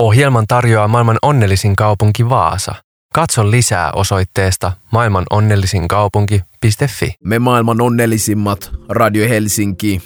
[0.00, 2.74] Ohjelman tarjoaa maailman onnellisin kaupunki Vaasa.
[3.14, 7.14] Katso lisää osoitteesta maailmanonnellisinkaupunki.fi.
[7.24, 10.02] Me maailman onnellisimmat Radio Helsinki,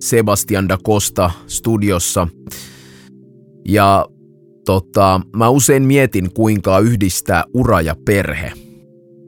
[0.00, 2.28] Sebastian da Costa studiossa.
[3.68, 4.06] Ja
[4.64, 8.52] tota, mä usein mietin, kuinka yhdistää ura ja perhe.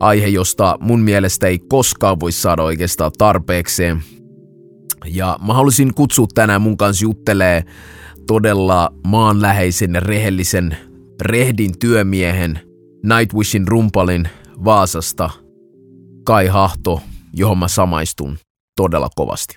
[0.01, 4.03] Aihe, josta mun mielestä ei koskaan voi saada oikeastaan tarpeekseen.
[5.07, 7.64] Ja mä halusin kutsua tänään mun kanssa juttelee
[8.27, 10.77] todella maanläheisen ja rehellisen
[11.22, 12.60] rehdin työmiehen
[13.05, 14.28] Nightwishin rumpalin
[14.64, 15.30] Vaasasta
[16.24, 18.38] Kai Hahto, johon mä samaistun
[18.77, 19.54] todella kovasti.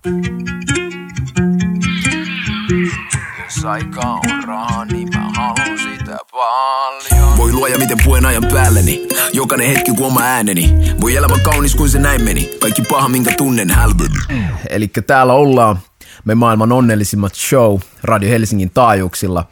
[3.44, 7.38] Jos aika on rahaa, niin mä haluan sitä paljon.
[7.38, 9.08] Voi luoja, miten puen ajan päälleni.
[9.34, 10.74] Jokainen hetki, kun oma ääneni.
[11.02, 12.50] Voi elämä kaunis, kuin se näin meni.
[12.62, 14.44] Kaikki paha, minkä tunnen, hälveni.
[14.70, 15.80] Eli täällä ollaan
[16.26, 19.48] me maailman onnellisimmat show Radio Helsingin taajuuksilla.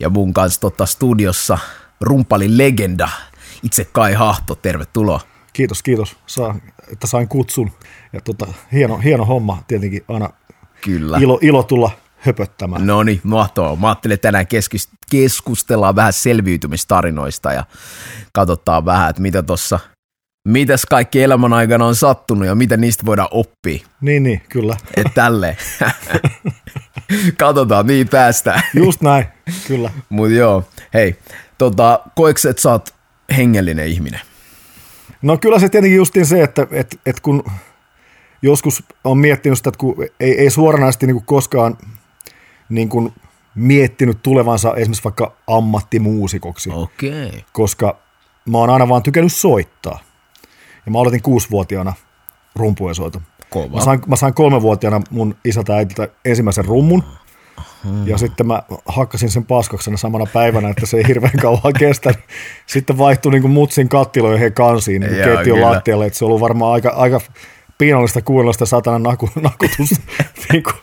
[0.00, 1.58] Ja mun kanssa tota studiossa
[2.00, 3.08] rumpalin legenda,
[3.62, 5.20] itse Kai Hahto, tervetuloa.
[5.52, 6.56] Kiitos, kiitos, Saa,
[6.92, 7.70] että sain kutsun.
[8.12, 10.30] Ja tota, hieno, hieno homma tietenkin aina
[10.80, 11.18] Kyllä.
[11.18, 12.86] ilo, ilo tulla höpöttämään.
[12.86, 13.76] No niin, mahtavaa.
[13.76, 14.46] Mä ajattelin, että tänään
[15.10, 17.64] keskustellaan vähän selviytymistarinoista ja
[18.32, 19.78] katsotaan vähän, että mitä tuossa,
[20.44, 23.86] mitäs kaikki elämän aikana on sattunut ja mitä niistä voidaan oppia.
[24.00, 24.76] Niin, niin, kyllä.
[24.96, 25.56] Et tälleen.
[27.38, 28.62] katsotaan, niin päästään.
[28.74, 29.24] Just näin,
[29.66, 29.90] kyllä.
[30.08, 31.16] Mut joo, hei,
[31.58, 32.94] tota, koeks, että sä oot
[33.36, 34.20] hengellinen ihminen?
[35.22, 37.44] No kyllä se tietenkin justiin se, että, että, että kun
[38.42, 41.78] joskus on miettinyt sitä, että kun ei, ei suoranaisesti niin kuin koskaan
[42.68, 43.12] niin kuin
[43.54, 46.70] miettinyt tulevansa esimerkiksi vaikka ammattimuusikoksi.
[46.70, 47.26] Okei.
[47.26, 47.40] Okay.
[47.52, 47.98] Koska
[48.48, 49.98] mä oon aina vaan tykännyt soittaa.
[50.86, 51.92] Ja mä aloitin kuusivuotiaana
[52.56, 53.22] rumpujen soiton.
[53.50, 53.76] Kova.
[53.76, 57.04] Mä sain, mä sain kolmevuotiaana mun isältä ja äitiltä ensimmäisen rummun.
[57.84, 58.08] Hmm.
[58.08, 62.14] Ja sitten mä hakkasin sen paskaksena samana päivänä, että se ei hirveän kauan kestä.
[62.66, 66.06] Sitten vaihtui niin kuin mutsin kattiloihin kansiin niin keittiön lattialle.
[66.06, 67.20] Että se on ollut varmaan aika, aika
[67.78, 69.96] piinallista kuunnella sitä satana naku, nakutusta
[70.52, 70.76] niin kuin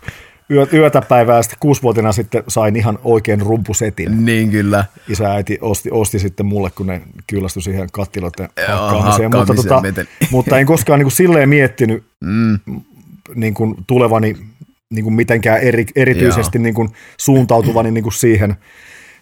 [0.50, 1.42] yö, yötä päivää.
[1.42, 4.26] Sitten kuusivuotiaana sitten sain ihan oikein rumpusetin.
[4.26, 4.86] Niin kyllä.
[5.10, 9.32] Isä ja äiti osti, osti sitten mulle, kun ne kyllästyi siihen kattiloiden hakkaamiseen.
[9.36, 9.82] Mutta, tota,
[10.32, 12.60] mutta en koskaan niin kuin silleen miettinyt mm.
[13.36, 14.38] niin kuin tulevani
[14.90, 18.56] niin kuin mitenkään eri, erityisesti niin kuin suuntautuvani niin kuin siihen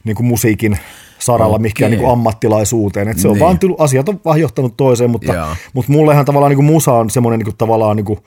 [0.03, 0.77] niin kuin musiikin
[1.19, 1.61] saralla okay.
[1.61, 3.07] mihinkään niin kuin ammattilaisuuteen.
[3.07, 3.39] Et se on niin.
[3.39, 7.09] vaan tullut, asiat on vaan johtanut toiseen, mutta, mutta mullehan tavallaan niin kuin musa on
[7.09, 8.19] semmoinen niin kuin, tavallaan niin kuin,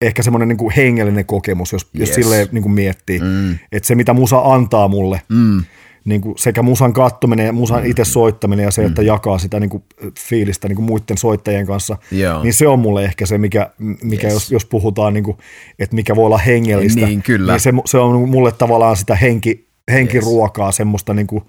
[0.00, 2.08] ehkä semmoinen niin kuin hengellinen kokemus, jos, yes.
[2.08, 3.18] jos silleen niin kuin miettii.
[3.18, 3.58] Mm.
[3.72, 5.64] Että se, mitä musa antaa mulle, mm
[6.04, 7.90] niin kuin sekä musan kattominen ja musan mm.
[7.90, 9.06] itse soittaminen ja se, että mm.
[9.06, 9.82] jakaa sitä niin kuin
[10.28, 12.42] fiilistä niin kuin muiden soittajien kanssa, Joo.
[12.42, 13.70] niin se on mulle ehkä se, mikä,
[14.02, 14.34] mikä yes.
[14.34, 15.36] jos, jos puhutaan, niin kuin,
[15.78, 17.52] että mikä voi olla hengellistä, niin, kyllä.
[17.52, 20.76] niin se, se on mulle tavallaan sitä henki, henkiruokaa, yes.
[20.76, 21.44] semmoista niin kuin,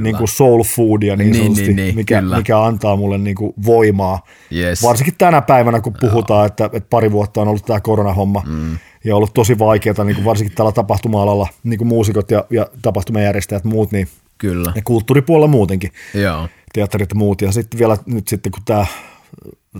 [0.00, 4.26] niin kuin soul foodia niin, niin, niin, niin mikä, mikä antaa mulle niin kuin voimaa.
[4.54, 4.82] Yes.
[4.82, 9.16] Varsinkin tänä päivänä, kun puhutaan, että, että pari vuotta on ollut tämä koronahomma, mm ja
[9.16, 13.92] ollut tosi vaikeaa, niin kuin varsinkin tällä tapahtuma-alalla, niin kuin muusikot ja, ja tapahtumajärjestäjät muut,
[13.92, 14.08] niin
[14.38, 14.72] Kyllä.
[14.74, 16.48] ja kulttuuripuolella muutenkin, Joo.
[16.72, 17.42] teatterit ja muut.
[17.42, 18.86] Ja sitten vielä nyt sitten, kun tämä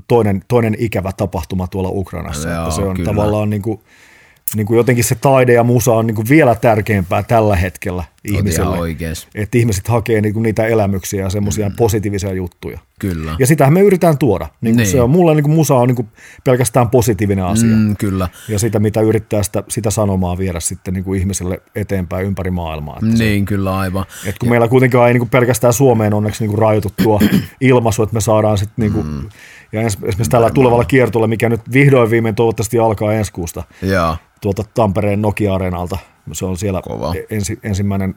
[0.09, 3.11] toinen, toinen ikävä tapahtuma tuolla Ukrainassa, Joo, että se on kyllä.
[3.11, 3.81] tavallaan niin kuin,
[4.57, 8.77] niin kuin jotenkin se taide ja musa on niin kuin vielä tärkeämpää tällä hetkellä ihmisille.
[9.35, 11.75] Että ihmiset hakee niin kuin niitä elämyksiä ja semmoisia mm.
[11.77, 12.79] positiivisia juttuja.
[12.99, 13.37] Kyllä.
[13.39, 14.49] Ja sitähän me yritetään tuoda.
[14.61, 14.87] Niin niin.
[14.87, 16.09] Se on, mulle niin kuin musa on niin kuin
[16.45, 17.77] pelkästään positiivinen asia.
[17.77, 18.29] Mm, kyllä.
[18.49, 22.95] Ja sitä, mitä yrittää sitä, sitä sanomaa viedä sitten niin kuin ihmiselle eteenpäin ympäri maailmaa.
[22.95, 24.05] Että niin, se, kyllä aivan.
[24.27, 24.51] Että kun ja.
[24.51, 27.21] meillä kuitenkin ei niin kuin pelkästään Suomeen onneksi niin kuin rajoituttua
[27.61, 29.29] ilmaisu, että me saadaan sitten niin kuin, mm.
[29.73, 34.32] ja esimerkiksi tällä tulevalla kiertolla, mikä nyt vihdoin viimein toivottavasti alkaa ensi kuusta, Jaa.
[34.43, 35.99] Tuolta Tampereen Nokia-areenalta.
[36.33, 37.15] Se on siellä Kova.
[37.31, 38.15] Ensi, ensimmäinen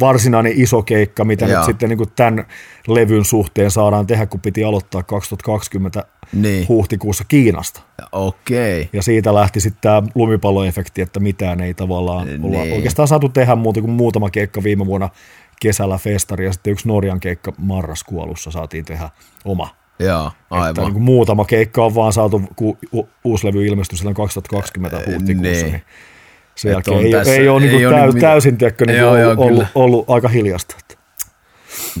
[0.00, 1.60] varsinainen iso keikka, mitä Jaa.
[1.60, 2.46] nyt sitten niin kuin tämän
[2.88, 6.68] levyn suhteen saadaan tehdä, kun piti aloittaa 2020 niin.
[6.68, 7.80] huhtikuussa Kiinasta.
[8.12, 8.88] Okei.
[8.92, 12.44] Ja siitä lähti sitten tämä lumipalloefekti, että mitään ei tavallaan niin.
[12.44, 15.08] olla oikeastaan saatu tehdä muuta kuin muutama keikka viime vuonna
[15.60, 19.10] kesällä festari ja sitten yksi Norjan keikka marraskuolussa saatiin tehdä
[19.44, 20.70] oma Joo, aivan.
[20.70, 22.78] Että niin kuin muutama keikka on vaan saatu, kun
[23.24, 25.82] uusi levy ilmestyi silloin 2020 huhtikuussa, niin, niin
[26.54, 29.12] sen jälkeen ei, tässä, ei ole, niin ei ole täys, niin, täysin tiedätkö, niin joo,
[29.12, 30.76] ollut, ollut, ollut, aika hiljasta.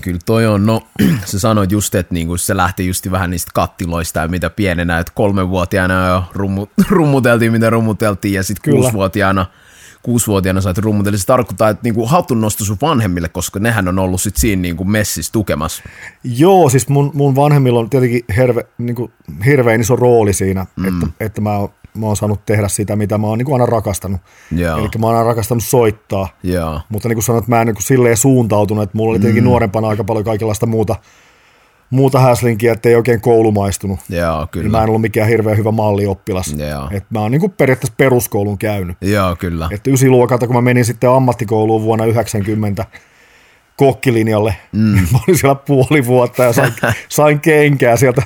[0.00, 0.82] Kyllä toi on, no
[1.24, 5.12] sä sanoit just, että niinku se lähti just vähän niistä kattiloista ja mitä pienenä, että
[5.16, 9.46] kolmenvuotiaana jo rummu, rummuteltiin, mitä rummuteltiin ja sitten kuusivuotiaana–
[10.04, 14.20] kuusivuotiaana sait rummut, eli se tarkoittaa, että niinku hatunnosto sun vanhemmille, koska nehän on ollut
[14.20, 15.82] sit siinä niinku messissä tukemassa.
[16.24, 19.10] Joo, siis mun, mun vanhemmilla on tietenkin herve, niinku,
[19.44, 20.84] hirveän iso rooli siinä, mm.
[20.84, 21.68] että, että mä oon
[21.98, 24.20] mä oon saanut tehdä sitä, mitä mä oon niin kuin aina rakastanut.
[24.52, 24.78] Joo.
[24.78, 26.80] Eli mä oon aina rakastanut soittaa, Joo.
[26.88, 29.48] mutta niin kuin sanoit, mä en niin kuin silleen suuntautunut, että mulla oli tietenkin mm.
[29.48, 30.96] nuorempana aika paljon kaikenlaista muuta,
[31.90, 34.00] muuta häslinkiä, että ei oikein koulu maistunut.
[34.08, 34.64] Joo, kyllä.
[34.64, 36.54] Niin mä en ollut mikään hirveän hyvä mallioppilas.
[36.58, 36.88] Joo.
[36.90, 38.96] Et mä oon niin periaatteessa peruskoulun käynyt.
[39.00, 39.68] Joo, kyllä.
[39.72, 42.86] Että ysiluokalta, kun mä menin sitten ammattikouluun vuonna 90,
[43.76, 44.56] kokkilinjalle.
[44.72, 44.80] Mm.
[45.12, 46.72] Mä olin siellä puoli vuotta ja sain,
[47.08, 48.22] sain kenkää sieltä.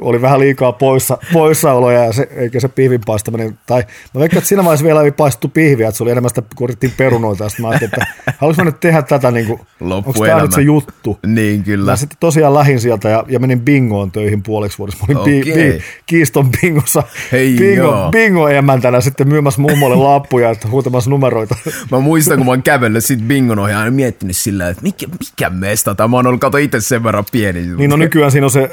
[0.00, 3.58] Oli vähän liikaa poissa, poissaoloja ja se, eikä se pihvin paistaminen.
[3.66, 3.84] Tai
[4.14, 6.68] mä veikkaan, että siinä vaiheessa vielä ei paistettu pihviä, että se oli enemmän sitä, kun
[6.96, 7.44] perunoita.
[7.44, 10.52] Ja sitten mä ajattelin, että haluaisin mä nyt tehdä tätä, niin kuin, onko tämä nyt
[10.52, 11.18] se juttu?
[11.26, 11.90] Niin, kyllä.
[11.90, 15.06] Mä sitten tosiaan lähin sieltä ja, ja menin bingoon töihin puoleksi vuodessa.
[15.08, 15.54] Mä olin okay.
[15.54, 17.02] bi, bi, Kiiston bingossa
[17.32, 21.56] Hei, bingo, bingo emäntänä sitten myymässä mummolle lappuja, että huutamassa numeroita.
[21.90, 25.50] Mä muistan, kun mä oon kävellyt sit bingon ohi, aina miettinyt sillä, että mikä, mikä
[25.50, 27.66] mesta tämä, mä oon ollut kato itse sen verran pieni.
[27.76, 28.70] Niin no nykyään siinä on se,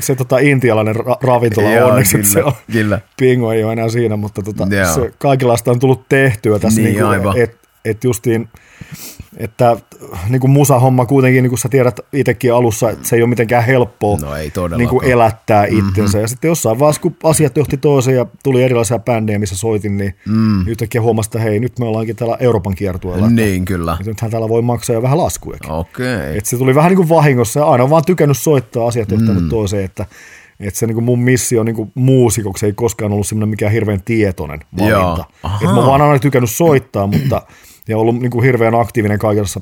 [0.00, 3.00] se tota intialainen ra- ravintola Joo, onneksi, kyllä, se on, kyllä.
[3.18, 7.22] bingo ei ole enää siinä, mutta tota, se kaikenlaista on tullut tehtyä tässä, niin, niin
[7.22, 8.48] kuin, että et justiin
[9.36, 9.76] että
[10.28, 13.64] niin kuin musahomma kuitenkin, niin kuin sä tiedät itsekin alussa, että se ei ole mitenkään
[13.64, 15.78] helppoa no ei niin kuin elättää mhm.
[15.78, 16.18] itsensä.
[16.18, 16.22] Mm-hmm.
[16.22, 20.14] Ja sitten jossain vaiheessa, kun asiat johti toiseen ja tuli erilaisia bändejä, missä soitin, niin
[20.28, 20.68] mm.
[20.68, 23.30] yhtäkkiä huomasi, että hei, nyt me ollaankin täällä Euroopan kiertueella.
[23.30, 23.92] Niin, kyllä.
[23.92, 25.58] Että nythän täällä voi maksaa jo vähän laskuja.
[25.68, 26.16] Okei.
[26.16, 26.36] Okay.
[26.36, 29.42] Että se tuli vähän niin kuin vahingossa ja aina on vaan tykännyt soittaa asiat johtanut
[29.42, 29.48] mm.
[29.48, 30.06] toiseen, että
[30.60, 35.24] että se niin mun missio niin muusikoksi ei koskaan ollut semmoinen mikään hirveän tietoinen valinta.
[35.60, 37.42] Että mä vaan aina tykännyt soittaa, mutta
[37.88, 39.60] ja ollut niin kuin hirveän aktiivinen kaikissa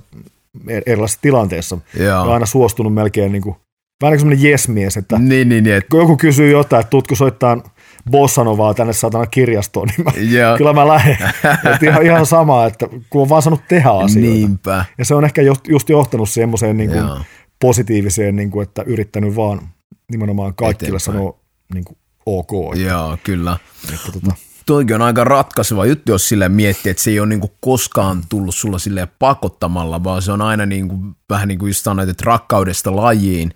[0.87, 1.79] erilaisissa tilanteissa.
[1.99, 3.57] Ja aina suostunut melkein niin kuin,
[4.03, 7.63] vähän niin kuin jes-mies, että niin, niin, niin, kun joku kysyy jotain, että tutko soittaa
[8.11, 10.13] bossanovaa tänne saatana kirjastoon, niin mä,
[10.59, 11.17] kyllä mä lähden.
[11.73, 14.31] että ihan, ihan sama, että kun on vaan saanut tehdä asioita.
[14.31, 14.85] Niinpä.
[14.99, 17.05] Ja se on ehkä just, just johtanut semmoiseen niin kuin
[17.61, 19.61] positiiviseen, niin kuin, että yrittänyt vaan
[20.11, 21.39] nimenomaan kaikille sanoa
[21.75, 21.97] niin kuin,
[22.27, 22.77] ok.
[22.77, 23.57] Joo, kyllä.
[23.95, 24.35] Että, tota,
[24.67, 28.23] toikin on aika ratkaiseva juttu, jos sille miettii, että se ei ole niin kuin koskaan
[28.29, 32.09] tullut sulla sille pakottamalla, vaan se on aina niin kuin, vähän niin kuin just sanoit,
[32.09, 33.55] että rakkaudesta lajiin.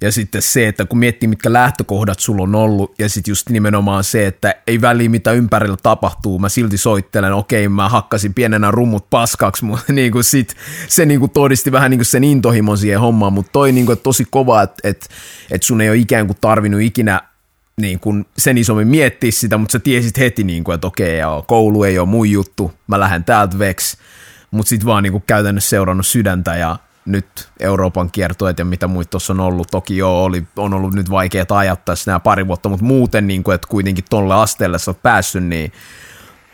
[0.00, 4.04] Ja sitten se, että kun miettii, mitkä lähtökohdat sulla on ollut, ja sitten just nimenomaan
[4.04, 9.10] se, että ei väliä mitä ympärillä tapahtuu, mä silti soittelen, okei, mä hakkasin pienenä rummut
[9.10, 10.56] paskaksi, mutta niin kuin sit,
[10.88, 13.98] se niin kuin todisti vähän niin kuin sen intohimon siihen hommaan, mutta toi niin kuin
[13.98, 15.06] tosi kova, että että
[15.50, 17.20] että sun ei ole ikään kuin tarvinnut ikinä
[17.78, 21.44] niin kuin sen isommin miettiä sitä, mutta sä tiesit heti, niin kuin, että okei, joo,
[21.46, 23.96] koulu ei ole mun juttu, mä lähden täältä veksi,
[24.50, 26.76] mutta sitten vaan niin kuin käytännössä seurannut sydäntä ja
[27.06, 29.68] nyt Euroopan kiertoet ja mitä muita tuossa on ollut.
[29.70, 33.44] Toki joo, oli, on ollut nyt vaikeaa ajat tässä nämä pari vuotta, mutta muuten, niin
[33.44, 35.72] kuin, että kuitenkin tolle asteelle sä oot päässyt, niin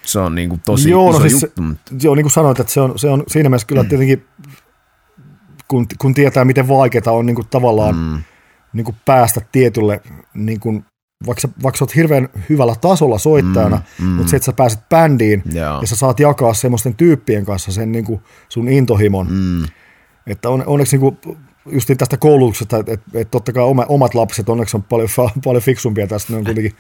[0.02, 1.62] se on niin kuin tosi joo, no iso no siis juttu.
[1.62, 3.88] Se, joo, niin kuin sanoit, että se on, se on siinä mielessä kyllä mm.
[3.88, 4.24] tietenkin,
[5.68, 8.22] kun, kun tietää, miten vaikeaa on niin kuin tavallaan mm.
[8.72, 10.00] niin kuin päästä tietylle
[10.34, 10.84] niin kuin
[11.26, 14.12] vaikka sä, vaikka sä oot hirveän hyvällä tasolla soittajana, mm, mm.
[14.12, 15.80] mutta se, että sä pääset bändiin yeah.
[15.80, 19.64] ja sä saat jakaa semmoisten tyyppien kanssa sen niin kuin sun intohimon, mm.
[20.26, 24.48] että on, onneksi niin kuin, just tästä koulutuksesta, että, että, että totta kai omat lapset
[24.48, 25.08] onneksi on paljon,
[25.44, 26.72] paljon fiksumpia tästä, ne on kuitenkin,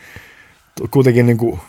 [0.90, 1.60] kuitenkin niin kuin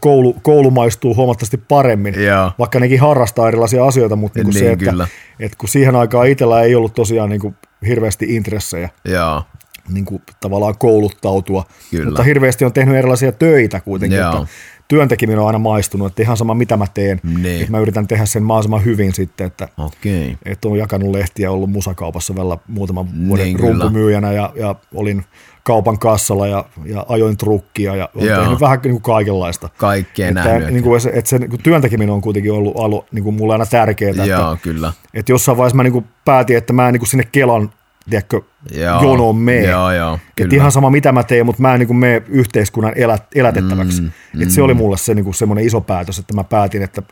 [0.00, 2.54] koulu, koulu maistuu huomattavasti paremmin, yeah.
[2.58, 5.08] vaikka nekin harrastaa erilaisia asioita, mutta niin, niin se, että,
[5.40, 7.56] että kun siihen aikaan itsellä ei ollut tosiaan niin kuin
[7.86, 9.44] hirveästi intressejä, yeah
[9.88, 12.04] niin kuin, tavallaan kouluttautua, Kyllä.
[12.04, 14.30] mutta hirveästi on tehnyt erilaisia töitä kuitenkin, Joo.
[14.32, 14.46] että
[14.88, 17.60] työntekeminen on aina maistunut, että ihan sama mitä mä teen, niin.
[17.60, 20.36] että mä yritän tehdä sen mahdollisimman hyvin sitten, että, okay.
[20.44, 25.24] että on jakanut lehtiä, ollut musakaupassa vielä muutaman vuoden niin, rumpumyyjänä ja, ja olin
[25.62, 28.40] kaupan kassalla ja, ja ajoin trukkia ja olen Joo.
[28.40, 29.68] tehnyt vähän niin kuin kaikenlaista.
[29.76, 33.24] Kaikkea että, niin kuin, että, että se niin kuin työntekeminen on kuitenkin ollut, ollut niin
[33.24, 34.24] kuin mulle aina tärkeää.
[34.24, 34.92] Joo, että, kyllä.
[35.14, 37.70] Että jossain vaiheessa mä niin kuin päätin, että mä en niin kuin sinne Kelan
[38.10, 39.62] tiedätkö, joo, jonoon mene.
[39.62, 43.22] Joo, joo, Et ihan sama mitä mä teen, mutta mä en niin mene yhteiskunnan elät,
[43.34, 44.00] elätettäväksi.
[44.00, 44.42] Mm, mm.
[44.42, 47.02] Et se oli mulle se niin semmoinen iso päätös, että mä päätin, että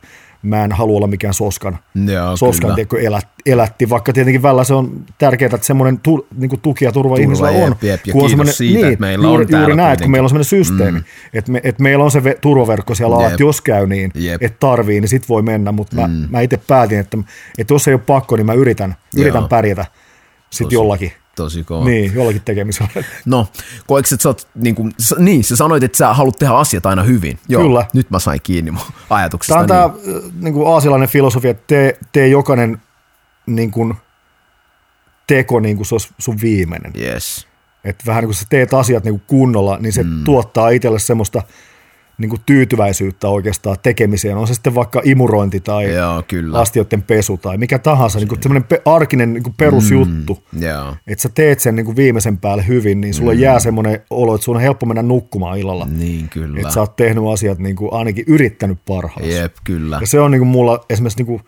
[0.44, 1.78] mä en halua olla mikään soskan,
[2.12, 6.60] Joo, soskan tiedätkö, elät, elätti, vaikka tietenkin välillä se on tärkeää, että semmoinen tu, niin
[6.62, 7.76] tuki ja turva, turva ihmisellä on.
[7.82, 10.30] Jep, ja kun on siitä, niin, että meillä juuri, on juuri näin, kun meillä on
[10.30, 11.04] semmoinen systeemi, mm.
[11.34, 14.42] että, me, että meillä on se ve, turvaverkko siellä alla, että jos käy niin, Jep.
[14.42, 16.12] että tarvii, niin sit voi mennä, mutta mm.
[16.12, 17.18] mä, mä itse päätin, että,
[17.58, 19.86] että jos ei ole pakko, niin mä yritän, yritän pärjätä
[20.54, 21.12] sitten jollakin.
[21.36, 21.84] Tosi kova.
[21.84, 22.90] Niin, jollakin tekemisellä.
[23.24, 23.48] No,
[23.86, 27.02] koetko, että sä oot, niin, kuin, niin, sä sanoit, että sä haluat tehdä asiat aina
[27.02, 27.38] hyvin.
[27.48, 27.86] Joo, Kyllä.
[27.92, 29.66] Nyt mä sain kiinni mun ajatuksesta.
[29.66, 30.22] Tämä on niin.
[30.22, 32.82] tämä niin kuin aasialainen filosofia, että tee, tee jokainen
[33.46, 33.94] niin kuin,
[35.26, 36.92] teko niin kuin se olisi sun viimeinen.
[37.00, 37.46] Yes.
[37.84, 40.24] Että vähän niin kuin sä teet asiat niin kuin kunnolla, niin se mm.
[40.24, 41.42] tuottaa itselle semmoista
[42.18, 44.36] niin kuin tyytyväisyyttä oikeastaan tekemiseen.
[44.36, 46.58] On se sitten vaikka imurointi tai Joo, kyllä.
[46.58, 50.42] astioiden pesu tai mikä tahansa, niin kuin semmoinen pe- arkinen niin kuin perusjuttu.
[50.52, 50.96] Mm, Joo.
[51.06, 53.38] Että sä teet sen niin kuin viimeisen päälle hyvin, niin sulla mm.
[53.38, 55.86] jää semmoinen olo, että sun on helppo mennä nukkumaan illalla.
[55.90, 56.60] Niin, kyllä.
[56.60, 59.34] Että sä oot tehnyt asiat niin kuin ainakin yrittänyt parhaasi.
[59.34, 59.98] Jep, kyllä.
[60.00, 61.40] Ja se on niin kuin mulla esimerkiksi niin kuin,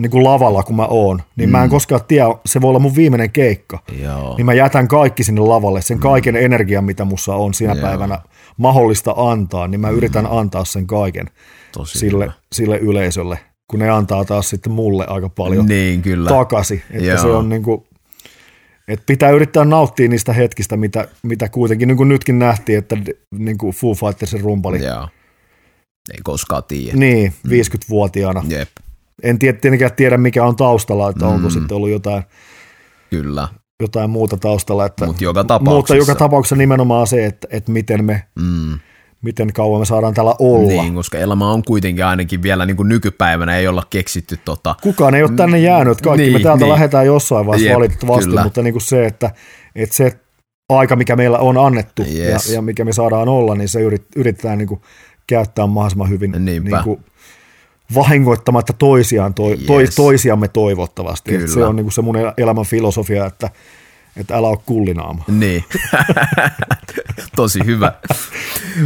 [0.00, 1.52] niin kuin lavalla, kun mä oon, niin mm.
[1.52, 3.78] mä en koskaan tiedä, se voi olla mun viimeinen keikka.
[4.02, 4.36] Joo.
[4.36, 6.40] Niin mä jätän kaikki sinne lavalle, sen kaiken mm.
[6.40, 7.82] energian, mitä mussa on siinä Joo.
[7.82, 8.18] päivänä
[8.56, 11.26] mahdollista antaa, niin mä yritän antaa sen kaiken
[11.72, 12.32] Tosi sille, hyvä.
[12.52, 13.38] sille yleisölle,
[13.70, 16.28] kun ne antaa taas sitten mulle aika paljon Niin, kyllä.
[16.30, 16.82] takaisin.
[16.90, 17.18] Että Joo.
[17.18, 17.84] se on niin kuin,
[18.88, 22.96] että pitää yrittää nauttia niistä hetkistä, mitä, mitä kuitenkin, niin kuin nytkin nähtiin, että
[23.38, 25.08] niin kuin Foo Fightersin rumpali, Joo.
[26.12, 26.96] Ei koskaan tiedä.
[26.98, 28.44] niin, 50-vuotiaana.
[28.48, 28.68] Jep,
[29.22, 31.52] En tiedä, tietenkään tiedä, mikä on taustalla, että onko Mm.
[31.52, 32.22] sitten ollut jotain,
[33.10, 33.48] kyllä.
[33.82, 34.86] Jotain muuta taustalla.
[34.86, 35.74] Että, Mutta joka tapauksessa.
[35.94, 38.78] mutta joka tapauksessa nimenomaan se, että, että miten, me, Mm.
[39.22, 40.82] miten kauan me saadaan täällä olla.
[40.82, 45.14] Niin, koska elämä on kuitenkin ainakin vielä niin kuin nykypäivänä ei olla keksitty tota, Kukaan
[45.14, 46.72] ei ole tänne jäänyt, kaikki Niin, me täältä niin.
[46.72, 48.34] lähdetään jossain vaiheessa Jep, valitettavasti, kyllä.
[48.34, 49.30] mutta mutta niin kuin se, että,
[49.74, 50.12] että se
[50.68, 52.48] aika, mikä meillä on annettu Yes.
[52.48, 54.80] ja, ja mikä me saadaan olla, niin se yrit, yritetään niin kuin
[55.26, 56.70] käyttää mahdollisimman hyvin Niinpä.
[56.76, 57.00] niin kuin
[57.94, 59.60] vahingoittamatta toisiaan, toi, Yes.
[59.66, 61.48] toi, toisiamme toivottavasti.
[61.48, 63.50] Se on niin kuin se mun el- elämän filosofia, että,
[64.16, 65.24] että älä ole kullinaama.
[65.28, 65.64] Niin,
[67.36, 67.92] tosi hyvä.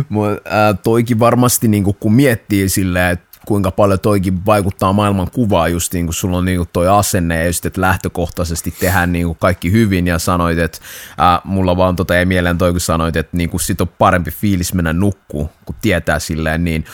[0.08, 5.72] Mut, ää, toikin varmasti, niin kun miettii silleen, että kuinka paljon toikin vaikuttaa maailman kuvaan
[5.72, 9.26] just niin kun sulla on niin kuin toi asenne ja just, että lähtökohtaisesti tehdään niin
[9.26, 10.78] kuin kaikki hyvin ja sanoit, että
[11.18, 14.30] ää, mulla vaan tota ei mieleen toi, kun sanoit, että niin kuin sit on parempi
[14.30, 16.84] fiilis mennä nukkuu, kun tietää silleen, niin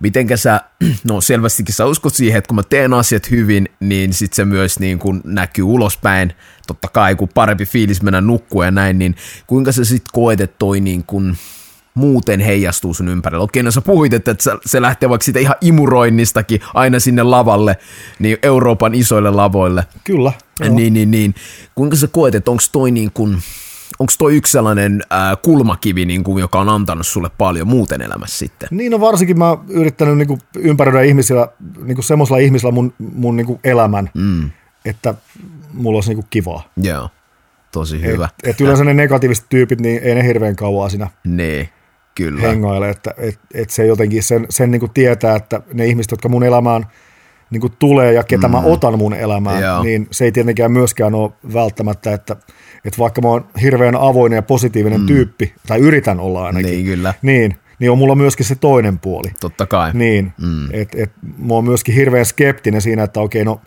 [0.00, 0.60] mitenkä sä,
[1.04, 4.78] no selvästikin sä uskot siihen, että kun mä teen asiat hyvin, niin sit se myös
[4.78, 6.32] niin kuin näkyy ulospäin,
[6.66, 10.56] totta kai kun parempi fiilis mennä nukkuu ja näin, niin kuinka sä sit koet, että
[10.58, 11.36] toi niin kuin,
[11.96, 13.42] muuten heijastuu sun ympärillä.
[13.44, 14.34] Okei, no sä puhuit, että
[14.66, 17.76] se- lähtee vaikka siitä ihan imuroinnistakin aina sinne lavalle,
[18.18, 19.86] niin Euroopan isoille lavoille.
[20.04, 20.32] Kyllä.
[20.60, 20.74] joo.
[20.74, 21.34] Niin, niin, niin.
[21.74, 23.38] Kuinka sä koet, että onko toi niin kuin,
[23.98, 28.38] onko toi yksi sellainen ää, kulmakivi, niin kuin, joka on antanut sulle paljon muuten elämässä
[28.38, 28.68] sitten?
[28.70, 31.48] Niin no varsinkin mä oon yrittänyt niin kuin ympäröidä ihmisillä,
[31.84, 34.50] niin kuin semmoisilla ihmisillä mun, mun niin kuin elämän, Mm,
[34.84, 35.14] että
[35.72, 36.68] mulla olisi niin kuin kivaa.
[36.76, 37.10] joo,
[37.72, 38.28] tosi hyvä.
[38.42, 41.68] Et, et yleensä ne negatiiviset tyypit, niin ei ne hirveän kauan siinä Niin,
[42.16, 42.40] kyllä.
[42.40, 46.28] hengaile, että et, et se jotenkin sen, sen niin kuin tietää, että ne ihmiset, jotka
[46.28, 46.86] mun elämään
[47.50, 48.52] niin kuin tulee ja ketä mm.
[48.52, 49.82] mä otan mun elämään, Joo.
[49.82, 52.36] niin se ei tietenkään myöskään ole välttämättä, että,
[52.84, 55.06] että vaikka mä oon hirveän avoin ja positiivinen mm.
[55.06, 57.14] tyyppi, tai yritän olla ainakin, Niin, kyllä.
[57.22, 59.28] niin, niin on mulla myöskin se toinen puoli.
[59.40, 59.90] Totta kai.
[59.94, 60.68] Niin, mm.
[60.72, 63.60] että et, mä oon myöskin hirveän skeptinen siinä, että okei, no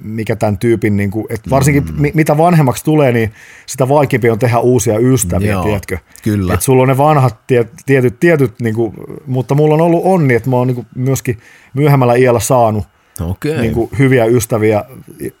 [0.00, 2.06] mikä tämän tyypin, niin kuin, että varsinkin mm.
[2.14, 3.32] mitä vanhemmaksi tulee, niin
[3.66, 5.98] sitä vaikeampi on tehdä uusia ystäviä, Joo, tiedätkö?
[6.22, 6.54] kyllä.
[6.54, 8.94] Että sulla on ne vanhat tie, tietyt, tietyt niin kuin,
[9.26, 11.38] mutta mulla on ollut onni, että mä oon niin kuin, myöskin
[11.74, 12.84] myöhemmällä iällä saanut
[13.20, 13.60] Okei.
[13.60, 14.84] niin kuin, hyviä ystäviä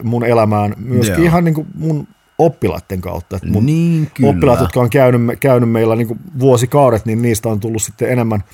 [0.02, 1.24] mun elämään, myöskin Joo.
[1.24, 2.06] ihan niin kuin mun
[2.38, 3.36] oppilaiden kautta.
[3.36, 4.30] Että mun Niin, kyllä.
[4.30, 8.44] oppilaat, jotka on käynyt, käynyt meillä niin kuin vuosikaudet, niin niistä on tullut sitten enemmän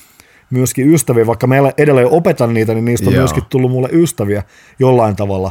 [0.51, 1.27] myöskin ystäviä.
[1.27, 3.21] Vaikka meillä edelleen opetan niitä, niin niistä on Joo.
[3.21, 4.43] myöskin tullut mulle ystäviä
[4.79, 5.51] jollain tavalla.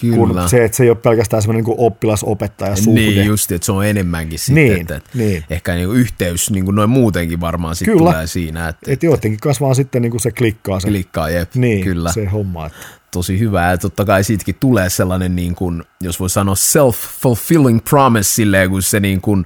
[0.00, 0.16] Kyllä.
[0.40, 3.00] Kun se, että se ei ole pelkästään semmoinen niin oppilas-opettaja suhde.
[3.00, 5.44] Niin just, että se on enemmänkin sitten, Niin, että, että niin.
[5.50, 8.10] ehkä niinku yhteys niin kuin noin muutenkin varmaan sitten Kyllä.
[8.10, 10.88] tulee siinä, että Että joidenkin kasvaa sitten niin kuin se klikkaa se.
[10.88, 12.66] klikkaa, jep, Niin, kyllä, se homma.
[12.66, 12.78] Että.
[13.10, 18.30] tosi hyvä, ja totta kai siitäkin tulee sellainen, niin kuin, jos voi sanoa self-fulfilling promise
[18.34, 19.44] silleen, kun se niin kuin,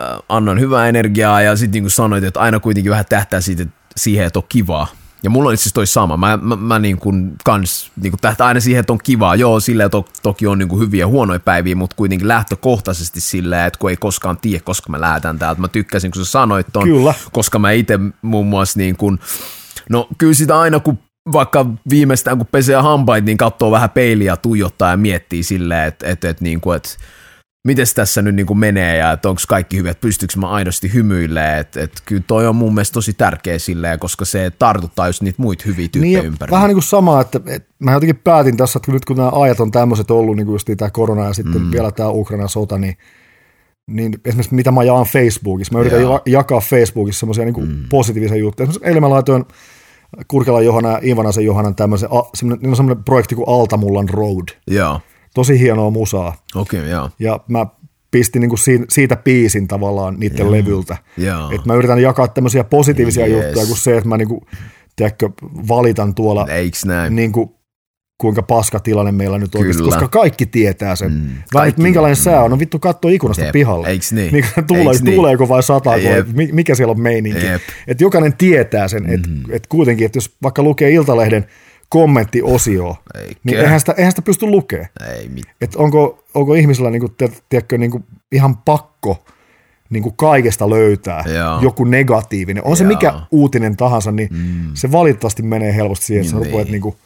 [0.00, 3.66] äh, annan hyvää energiaa, ja sitten niin kuin sanoit, että aina kuitenkin vähän tähtää siitä,
[3.96, 4.86] siihen, että on kivaa.
[5.22, 6.16] Ja mulla on asiassa toi sama.
[6.16, 9.34] Mä, mä, mä niin kuin kans niin kuin tähtää aina siihen, että on kivaa.
[9.34, 13.66] Joo, silleen to, toki on niin kuin hyviä ja huonoja päiviä, mutta kuitenkin lähtökohtaisesti silleen,
[13.66, 15.60] että kun ei koskaan tiedä, koska mä lähetän täältä.
[15.60, 17.14] Mä tykkäsin, kun sä sanoit ton, Kyllä.
[17.32, 19.18] koska mä itse muun muassa niin kuin,
[19.90, 20.98] no kyllä sitä aina kun
[21.32, 26.28] vaikka viimeistään kun pesee hampaita, niin katsoo vähän peiliä, tuijottaa ja miettii silleen, että, että,
[26.28, 26.88] että, niin kuin, että
[27.66, 30.94] miten tässä nyt niin kuin menee ja että onko kaikki hyvät, että pystyykö mä aidosti
[30.94, 35.22] hymyilemään, että, että kyllä toi on mun mielestä tosi tärkeä silleen, koska se tartuttaa just
[35.22, 36.56] niitä muita hyviä tyyppejä Niin, ympärillä.
[36.56, 39.60] vähän niin kuin sama, että, että mä jotenkin päätin tässä, että nyt kun nämä ajat
[39.60, 41.72] on tämmöiset ollut, niin kuin just tämä korona ja sitten mm.
[41.72, 42.96] vielä tämä Ukrainan sota, niin,
[43.86, 47.88] niin esimerkiksi mitä mä jaan Facebookissa, mä yritän ja, jakaa Facebookissa semmoisia niin mm.
[47.88, 48.64] positiivisia juttuja.
[48.64, 49.44] Esimerkiksi eilen mä laitoin
[50.28, 54.48] Kurkelan Johanna ja Ivanasen Johannan tämmöisen, a- semmoinen, niillä on semmoinen projekti kuin Altamullan Road.
[54.66, 55.00] Joo,
[55.34, 56.34] Tosi hienoa musaa.
[56.54, 57.10] okei, okay, joo.
[57.18, 57.66] Ja mä
[58.10, 60.52] pistin niin kuin siitä, biisin tavallaan niiden Joo.
[60.52, 60.96] levyltä.
[61.16, 61.50] Joo.
[61.50, 63.44] Että mä yritän jakaa tämmöisiä positiivisia Yes.
[63.44, 64.40] juttuja kuin se, että mä niin kuin,
[64.96, 65.30] tiedätkö,
[65.68, 67.16] valitan tuolla Eiks näin?
[67.16, 67.50] niin kuin
[68.20, 71.12] kuinka paska tilanne meillä nyt on, koska kaikki tietää sen.
[71.12, 72.22] Mm, kaikki, minkälainen mm.
[72.22, 73.52] sää on, no vittu katsoo ikkunasta Jep.
[73.52, 73.88] pihalle.
[73.88, 74.32] Eiks niin?
[74.32, 75.14] Mikä, tuule, Eiks niin?
[75.14, 76.08] Tuuleeko vai sataako,
[76.52, 77.46] mikä siellä on meininki.
[77.86, 79.42] Että jokainen tietää sen, että mm.
[79.50, 81.46] et kuitenkin, että jos vaikka lukee Iltalehden
[81.88, 82.96] kommenttiosio,
[83.44, 84.88] niin eihän sitä, eihän sitä pysty lukemaan.
[85.16, 85.54] Ei mitään.
[85.60, 87.14] Et onko, onko ihmisillä niin kuin,
[87.48, 89.24] tiedätkö, niin kuin ihan pakko
[89.90, 91.60] niin kuin kaikesta löytää Joo.
[91.60, 92.64] joku negatiivinen.
[92.64, 92.76] On Joo.
[92.76, 94.70] se mikä uutinen tahansa, niin mm.
[94.74, 96.44] se valitettavasti menee helposti siihen, että niin.
[96.44, 96.96] sä rupeat niin kuin,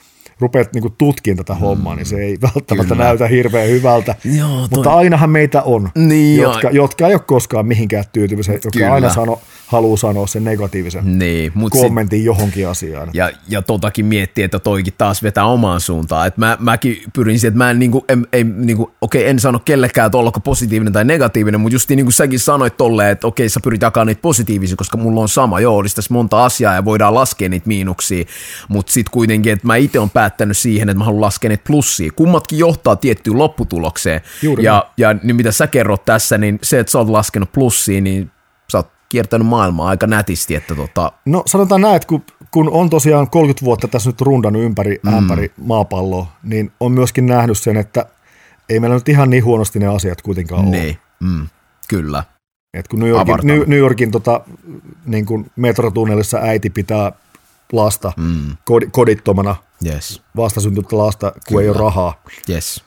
[0.41, 1.61] rupeat niinku tutkimaan tätä mm.
[1.61, 3.05] hommaa, niin se ei välttämättä Kyllä.
[3.05, 4.15] näytä hirveän hyvältä.
[4.25, 4.69] Joo, toi...
[4.71, 8.93] Mutta ainahan meitä on, niin jotka, jotka ei ole koskaan mihinkään tyytyväisiä, jotka Kyllä.
[8.93, 9.41] aina sano,
[9.73, 13.11] haluaa sanoa sen negatiivisen niin, mut kommentin sit, johonkin asiaan.
[13.13, 16.27] Ja, ja totakin miettii, että toikin taas vetää omaan suuntaan.
[16.27, 19.59] Et mä, mäkin pyrin siihen, että mä en, niinku, en, ei, niinku, okei, en sano
[19.59, 23.49] kellekään, että ollako positiivinen tai negatiivinen, mutta just niin kuin säkin sanoit tolleen, että okei,
[23.49, 25.61] sä pyrit jakamaan niitä positiivisia, koska mulla on sama.
[25.61, 28.25] Joo, olisi tässä monta asiaa ja voidaan laskea niitä miinuksia,
[28.69, 32.11] mutta sitten kuitenkin, että mä itse on päättänyt siihen, että mä haluan laskea niitä plussia.
[32.17, 34.21] Kummatkin johtaa tiettyyn lopputulokseen.
[34.43, 38.01] Juuri ja, ja niin mitä sä kerrot tässä, niin se, että sä oot laskenut plussia,
[38.01, 38.31] niin
[39.13, 40.55] kiertänyt maailmaa aika nätisti.
[40.55, 41.13] Että tota...
[41.25, 45.15] No sanotaan näin, että kun, kun on tosiaan 30 vuotta tässä nyt rundannut ympäri mm.
[45.15, 48.07] ämpäri maapalloa, niin on myöskin nähnyt sen, että
[48.69, 50.85] ei meillä nyt ihan niin huonosti ne asiat kuitenkaan niin.
[50.85, 50.97] ole.
[51.21, 51.49] Mm.
[51.89, 52.25] Kyllä.
[52.75, 54.41] Et kun New Yorkin, New, New Yorkin tota,
[55.07, 57.13] niin kuin metrotunnelissa äiti pitää
[57.73, 58.57] lasta mm.
[58.65, 60.23] kod, kodittomana, yes.
[60.37, 61.63] vastasyntynyttä lasta, kun kyllä.
[61.63, 62.85] ei ole rahaa yes.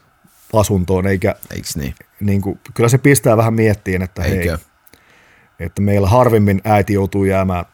[0.52, 1.06] asuntoon.
[1.06, 1.94] Eikä, Eiks niin?
[2.20, 4.50] Niin kuin, kyllä se pistää vähän miettiin, että Eikö?
[4.50, 4.66] hei,
[5.60, 7.64] että meillä harvemmin äiti joutuu jäämään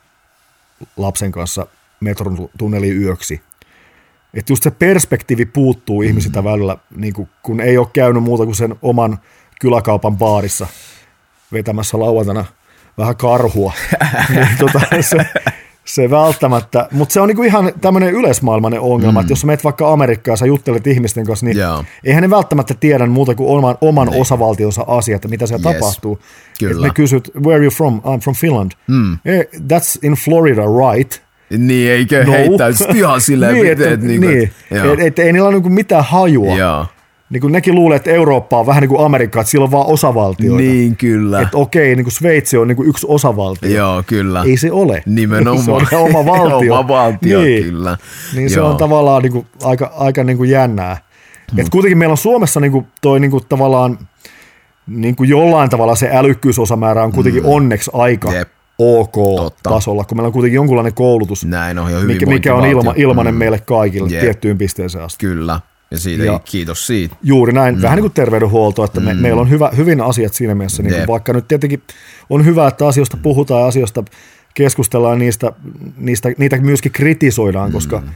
[0.96, 1.66] lapsen kanssa
[2.00, 3.42] metron tunneliin yöksi.
[4.34, 6.08] Että just se perspektiivi puuttuu mm-hmm.
[6.08, 9.18] ihmisiltä välillä, niin kun, kun ei ole käynyt muuta kuin sen oman
[9.60, 10.66] kyläkaupan baarissa
[11.52, 12.44] vetämässä lauantana
[12.98, 13.72] vähän karhua.
[14.28, 15.16] niin, tota, se,
[15.84, 19.20] se välttämättä, mutta se on niinku ihan tämmöinen yleismaailmainen ongelma, mm.
[19.20, 21.84] että jos sä menet vaikka Amerikkaan ja sä juttelet ihmisten kanssa, niin yeah.
[22.04, 24.20] eihän ne välttämättä tiedä muuta kuin oman, oman niin.
[24.20, 25.80] osavaltionsa asiat, mitä siellä yes.
[25.80, 26.18] tapahtuu.
[26.58, 26.86] Kyllä.
[26.86, 28.00] ne kysyt, where are you from?
[28.04, 28.70] I'm from Finland.
[28.86, 29.18] Mm.
[29.26, 31.22] Yeah, that's in Florida, right?
[31.58, 32.32] Niin, eikä no.
[32.32, 36.04] heittäisi ihan silleen, niin, että, et, niin, niin, et, et, ei niillä ole niinku mitään
[36.04, 36.56] hajua.
[36.56, 36.88] Yeah
[37.32, 39.86] niin kuin nekin luulee, että Eurooppa on vähän niin kuin Amerikka, että sillä on vaan
[39.86, 40.62] osavaltioita.
[40.62, 41.40] Niin, kyllä.
[41.40, 43.70] Että okei, niin kuin Sveitsi on niin kuin yksi osavaltio.
[43.70, 44.42] Joo, kyllä.
[44.46, 45.02] Ei se ole.
[45.06, 45.86] Nimenomaan.
[45.90, 46.74] se on oma valtio.
[46.74, 47.64] oma valtio, niin.
[47.64, 47.96] kyllä.
[48.34, 48.54] Niin Joo.
[48.54, 50.96] se on tavallaan niin kuin aika, aika niin kuin jännää.
[51.52, 51.60] Hmm.
[51.60, 53.98] Et kuitenkin meillä on Suomessa niin kuin toi niin kuin tavallaan
[54.86, 57.52] niin kuin jollain tavalla se älykkyysosamäärä on kuitenkin hmm.
[57.52, 58.48] onneksi aika Jep.
[58.78, 63.34] ok-tasolla, kun meillä on kuitenkin jonkunlainen koulutus, Näin on, jo mikä, mikä on ilma, ilmainen
[63.34, 63.38] mm.
[63.38, 64.20] meille kaikille Jep.
[64.20, 65.26] tiettyyn pisteeseen asti.
[65.26, 65.60] Kyllä,
[65.92, 67.16] ja siitä ja kiitos siitä.
[67.22, 67.82] Juuri näin, mm.
[67.82, 69.20] vähän niin kuin terveydenhuolto, että me, mm.
[69.20, 71.82] meillä on hyvä, hyvin asiat siinä mielessä, niin vaikka nyt tietenkin
[72.30, 74.04] on hyvä, että asioista puhutaan ja asioista
[74.54, 75.52] keskustellaan, niistä,
[75.96, 78.08] niistä, niitä myöskin kritisoidaan, mm.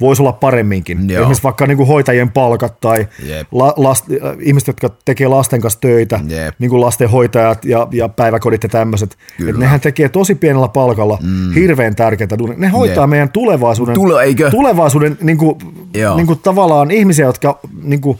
[0.00, 1.10] Voisi olla paremminkin.
[1.10, 1.20] Joo.
[1.20, 3.08] Esimerkiksi vaikka niin kuin hoitajien palkat tai
[3.52, 6.54] la, last, äh, ihmiset, jotka tekee lasten kanssa töitä, Jep.
[6.58, 9.16] niin kuin lastenhoitajat ja, ja päiväkodit ja tämmöiset.
[9.56, 11.52] Nehän tekee tosi pienellä palkalla mm.
[11.54, 12.36] hirveän tärkeitä.
[12.56, 13.10] Ne hoitaa Jep.
[13.10, 14.50] meidän tulevaisuuden, Tule, eikö?
[14.50, 15.58] tulevaisuuden niin kuin,
[16.16, 18.18] niin kuin tavallaan ihmisiä, jotka niin kuin,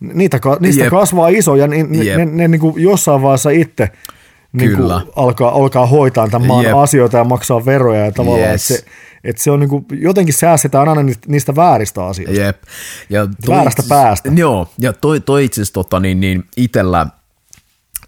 [0.00, 0.90] niitä, niistä Jep.
[0.90, 3.88] kasvaa isoja, niin ne, ne, ne niin kuin jossain vaiheessa itse
[4.52, 6.76] niin kuin alkaa, alkaa hoitaa tämän maan Jep.
[6.76, 8.70] asioita ja maksaa veroja ja tavallaan, yes.
[8.70, 8.90] että se,
[9.24, 12.40] että se on niinku, jotenkin säästetään aina niistä vääristä asioista.
[12.40, 12.62] Jep.
[13.10, 14.30] Ja toi Väärästä itse, päästä.
[14.34, 17.06] Joo, ja toi, toi itse asiassa tota, niin, niin itellä,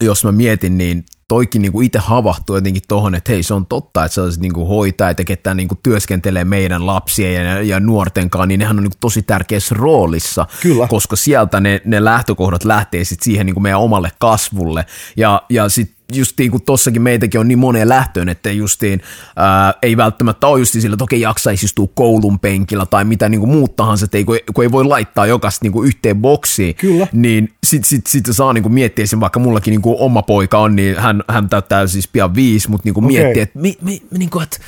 [0.00, 4.04] jos mä mietin, niin toikin niinku itse havahtuu jotenkin tuohon, että hei se on totta,
[4.04, 8.60] että sellaiset niinku hoitajat ja ketkä niinku työskentelee meidän lapsien ja, ja nuorten kanssa, niin
[8.60, 10.88] nehän on niinku tosi tärkeässä roolissa, Kyllä.
[10.88, 15.95] koska sieltä ne, ne lähtökohdat lähtee sit siihen niinku meidän omalle kasvulle ja, ja sitten
[16.12, 19.00] justiin kun tossakin meitäkin on niin moneen lähtöön, että justiin
[19.36, 23.40] ää, ei välttämättä ole justiin sillä, että okei jaksaisi istua koulun penkillä tai mitä niin
[23.40, 26.74] kuin muut tahansa, että ei, kun, kun ei voi laittaa jokaista niin kuin yhteen boksiin,
[26.74, 27.06] Kyllä.
[27.12, 30.58] niin sitten sit, sit saa niin kuin miettiä sen, vaikka mullakin niin kuin oma poika
[30.58, 33.18] on, niin hän, hän täyttää siis pian viisi, mutta niin kuin okay.
[33.18, 34.58] miettiä, että, mi, mi, niin kuin, että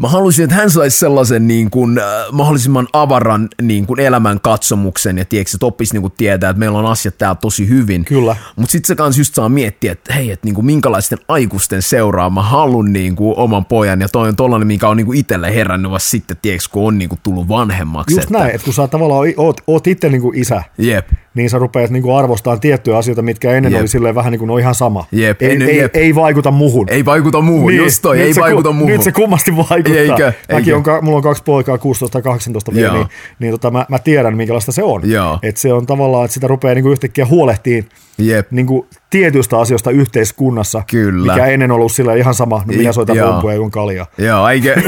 [0.00, 5.18] Mä haluaisin, että hän saisi sellaisen niin kuin, äh, mahdollisimman avaran niin kuin elämän katsomuksen
[5.18, 8.04] ja tiedätkö, että oppisi niin kuin tietää, että meillä on asiat täällä tosi hyvin.
[8.04, 8.36] Kyllä.
[8.56, 12.30] Mutta sitten se kanssa just saa miettiä, että hei, että niin kuin, minkälaisten aikuisten seuraa
[12.30, 15.54] mä haluan niin kuin, oman pojan ja toi on tollainen, mikä on niin kuin itselle
[15.54, 18.14] herännyt vasta sitten, tiedätkö, kun on niin kuin, tullut vanhemmaksi.
[18.16, 18.38] Just että...
[18.38, 21.90] näin, että kun sä tavallaan oot, oot itse niin kuin isä, Jep niin sä rupeat
[21.90, 23.80] niinku arvostamaan tiettyjä asioita, mitkä ennen jep.
[23.80, 25.04] oli silleen vähän niin kuin no ihan sama.
[25.12, 25.42] Jep.
[25.42, 25.96] Ei, ei, jep.
[25.96, 26.86] ei, vaikuta muhun.
[26.90, 27.82] Ei vaikuta muhun, niin.
[27.82, 28.92] just toi, ei vaikuta ku, muhun.
[28.92, 30.00] Nyt se kummasti vaikuttaa.
[30.00, 30.32] Eikö?
[30.52, 33.06] Mäkin on, mulla on kaksi poikaa, 16 ja 18 vielä, niin,
[33.38, 35.02] niin tota, mä, mä, tiedän, minkälaista se on.
[35.42, 37.88] Että se on tavallaan, että sitä rupeaa niinku yhtäkkiä huolehtiin
[38.18, 38.50] Jep.
[38.50, 41.32] Niinku tietystä asioista yhteiskunnassa, Kyllä.
[41.32, 44.06] mikä ennen ollut sillä ihan sama, no mihin soita pumpua ja kaljaa.
[44.18, 44.82] Joo, eikö?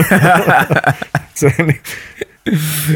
[1.35, 1.81] se, niin,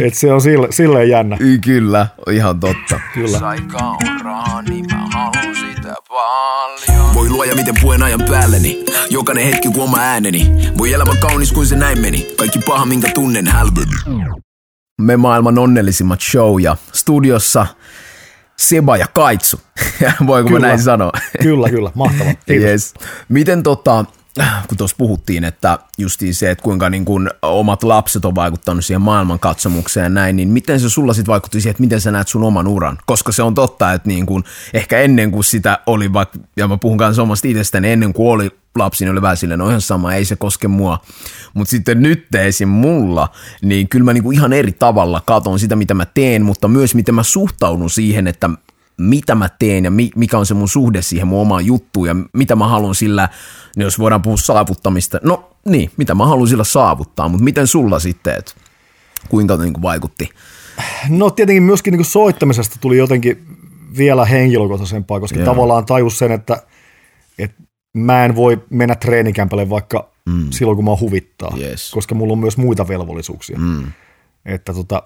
[0.00, 1.36] Et se on sille, silleen jännä.
[1.40, 3.00] Y, kyllä, ihan totta.
[3.14, 3.38] Kyllä.
[3.38, 7.14] Sai kauraa, niin mä haluan sitä paljon.
[7.14, 8.84] Voi luoja miten puen ajan päälleni.
[9.10, 10.50] Jokainen hetki kun oma ääneni.
[10.78, 12.26] Voi elämä kaunis kuin se näin meni.
[12.38, 14.24] Kaikki paha minkä tunnen hälveni.
[15.00, 17.66] Me maailman onnellisimmat show ja studiossa
[18.56, 19.60] Seba ja Kaitsu.
[20.26, 20.60] Voiko Kyllä.
[20.60, 21.12] mä näin sanoa?
[21.42, 21.90] Kyllä, kyllä.
[21.94, 22.32] Mahtavaa.
[22.46, 22.64] Kiitos.
[22.70, 22.94] Yes.
[23.28, 24.04] Miten tota,
[24.68, 29.00] kun tuossa puhuttiin, että justiin se, että kuinka niin kun omat lapset on vaikuttanut siihen
[29.00, 32.44] maailmankatsomukseen ja näin, niin miten se sulla sitten vaikutti siihen, että miten sä näet sun
[32.44, 32.98] oman uran?
[33.06, 34.44] Koska se on totta, että niin kun,
[34.74, 38.50] ehkä ennen kuin sitä oli, vaikka, ja mä puhun kanssa omasta itsestäni, ennen kuin oli
[38.74, 40.98] lapsi, niin oli vähän silleen, no ihan sama, ei se koske mua.
[41.54, 42.68] Mutta sitten nyt esim.
[42.68, 43.28] mulla,
[43.62, 47.14] niin kyllä mä niinku ihan eri tavalla katon sitä, mitä mä teen, mutta myös miten
[47.14, 48.50] mä suhtaudun siihen, että
[48.98, 52.16] mitä mä teen ja mi- mikä on se mun suhde siihen mun omaan juttuun ja
[52.32, 53.28] mitä mä haluan sillä,
[53.76, 57.98] niin jos voidaan puhua saavuttamista, no niin, mitä mä haluan sillä saavuttaa, mutta miten sulla
[57.98, 58.52] sitten, että
[59.28, 60.30] kuinka niin kuin vaikutti?
[61.08, 63.46] No tietenkin myöskin niin kuin soittamisesta tuli jotenkin
[63.96, 65.38] vielä henkilökohtaisempaa, koska.
[65.38, 65.46] Joo.
[65.46, 66.62] tavallaan tajus sen, että,
[67.38, 67.62] että
[67.94, 70.46] mä en voi mennä treenikämpälle vaikka mm.
[70.50, 71.90] silloin, kun mä huvittaa, Yes.
[71.90, 73.58] koska mulla on myös muita velvollisuuksia.
[73.58, 73.92] Mm.
[74.46, 75.02] Että tota,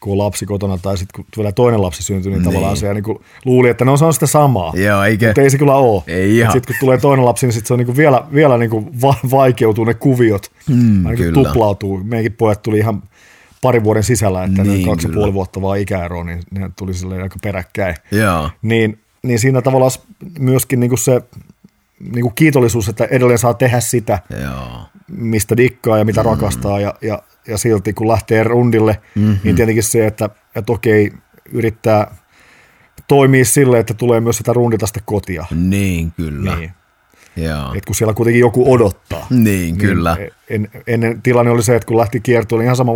[0.00, 2.48] kun on lapsi kotona tai sitten kun vielä toinen lapsi syntyy, niin, Niin.
[2.52, 3.04] tavallaan se niin
[3.44, 4.72] luuli, että no se on sitä samaa.
[4.76, 5.26] Joo, eikä?
[5.26, 6.02] Mutta ei se kyllä ole.
[6.06, 6.52] Ei ihan.
[6.52, 9.84] Sitten kun tulee toinen lapsi, niin sit se on niinku vielä, vielä niinku va- vaikeutuu
[9.84, 10.50] ne kuviot.
[10.68, 11.42] Mm, Aina kyllä.
[11.44, 12.00] tuplautuu.
[12.04, 13.02] Meidänkin pojat tuli ihan
[13.62, 16.94] parin vuoden sisällä, että Niin, niin, kaksi ja puoli vuotta vaan ikäeroa, niin ne tuli
[16.94, 17.94] silleen aika peräkkäin.
[18.10, 19.92] Joo, Niin, niin siinä tavallaan
[20.38, 21.22] myöskin niinku se
[22.12, 26.26] niinku kiitollisuus, että edelleen saa tehdä sitä, joo, mistä dikkaa ja mitä mm.
[26.26, 29.38] rakastaa ja, ja, ja silti kun lähtee rundille, mm-hmm.
[29.44, 31.12] niin tietenkin se, että, että okei,
[31.52, 32.14] yrittää
[33.08, 35.46] toimia sille, että tulee myös sitä rundita sitä kotia.
[35.50, 36.72] niin kyllä, Niin.
[37.36, 39.26] joo, Et kun siellä kuitenkin joku odottaa.
[39.30, 42.92] niin kyllä, Niin, en, ennen tilanne oli se, että kun lähti kiertoon, niin ihan sama,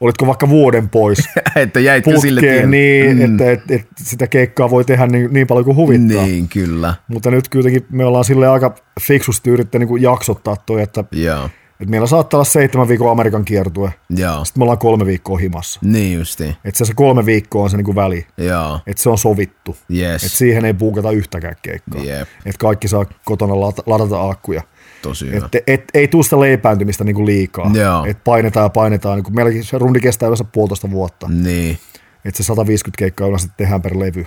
[0.00, 1.18] olitko vaikka vuoden pois
[1.56, 2.62] että jäitkö sille tielle?
[2.62, 3.24] putkeen, niin, mm.
[3.24, 6.26] että et, et sitä keikkaa voi tehdä niin, niin paljon kuin huvittaa.
[6.26, 11.04] Niin, kyllä, Mutta nyt kuitenkin me ollaan sille aika fiksusti yrittänyt niin jaksottaa toi, että,
[11.12, 15.38] joo, että meillä saattaa olla seitsemän viikon Amerikan kiertue, joo, sitten me ollaan kolme viikkoa
[15.38, 15.80] himassa.
[15.82, 19.10] niin justi, Että se, se kolme viikkoa on se niin kuin väli, joo, että se
[19.10, 19.76] on sovittu.
[19.96, 22.02] yes, Että siihen ei puukata yhtäkään keikkaa.
[22.02, 22.28] Jep.
[22.46, 24.62] Että kaikki saa kotona ladata, ladata akkuja.
[25.02, 25.46] tosi hyvä.
[25.52, 27.70] Et, et, ei tule sitä leipääntymistä niin kuin liikaa.
[27.74, 28.04] Joo.
[28.04, 29.16] Et painetaan ja painetaan.
[29.16, 31.28] Niin kuin meilläkin se rundi kestää yleensä puolitoista vuotta.
[31.28, 31.78] Niin,
[32.24, 34.26] Että se 150 keikkaa yleensä tehdään per levy.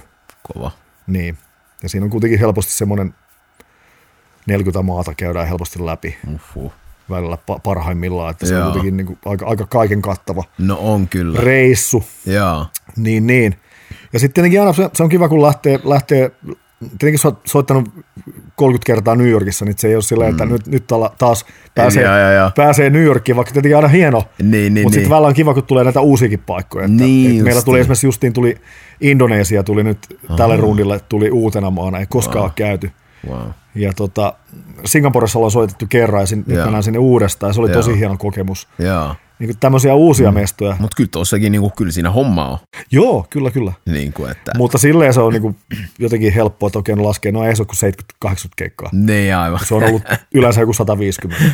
[0.54, 0.72] kova.
[1.08, 1.38] Niin.
[1.84, 3.16] Ja siinä on kuitenkin helposti semmoinen
[4.48, 6.18] 40 maata käydään helposti läpi
[6.56, 6.74] Uhuh.
[7.10, 8.32] Välillä pa- parhaimmillaan.
[8.32, 8.66] Että se Joo.
[8.66, 11.40] on kuitenkin niin kuin aika, aika kaiken kattava No on kyllä.
[11.42, 12.04] reissu.
[12.26, 12.66] Joo,
[12.98, 13.56] Niin, niin.
[14.14, 16.32] Ja sitten tietenkin aina se, se on kiva, kun lähtee, lähtee
[16.90, 17.90] tietenkin sä oot soittanut
[18.56, 22.04] 30 kertaa New Yorkissa, niin se ei ole silleen, että nyt, nyt tala- taas pääsee,
[22.04, 22.52] Joo, joo, joo.
[22.56, 24.24] pääsee New Yorkiin, vaikka tietenkin aina hieno.
[24.40, 24.94] Niin, niin, Mutta niin.
[24.94, 26.86] sitten välillä on kiva, kun tulee näitä uusiakin paikkoja.
[26.86, 28.56] Että, Niin että meillä tuli esimerkiksi justiin tuli
[29.02, 32.92] Indonesia tuli nyt tälle rundille tuli uutena maana, ei koskaan ole käyty.
[33.28, 33.48] Wow.
[33.76, 34.34] Ja tota,
[34.86, 36.66] Singaporessa ollaan soitettu kerran ja sin, nyt Joo.
[36.66, 37.82] mennään sinne uudestaan ja se oli Joo.
[37.82, 38.68] tosi hieno kokemus.
[38.80, 39.16] Joo.
[39.40, 40.36] Niin kuin tämmöisiä uusia mm.
[40.36, 40.76] mestoja.
[40.80, 42.58] Mutta kyllä tuossakin niinku, kyllä siinä homma on.
[42.92, 43.74] Joo, kyllä, kyllä.
[43.86, 44.52] Niinku, että...
[44.58, 45.56] Mutta silleen se on niinku
[46.00, 48.90] jotenkin helppoa, että okei, no laskee, no ei se ole kuin 70-80 keikkaa.
[48.94, 49.60] Niin aivan.
[49.66, 50.02] Se on ollut
[50.36, 51.46] yleensä joku 150,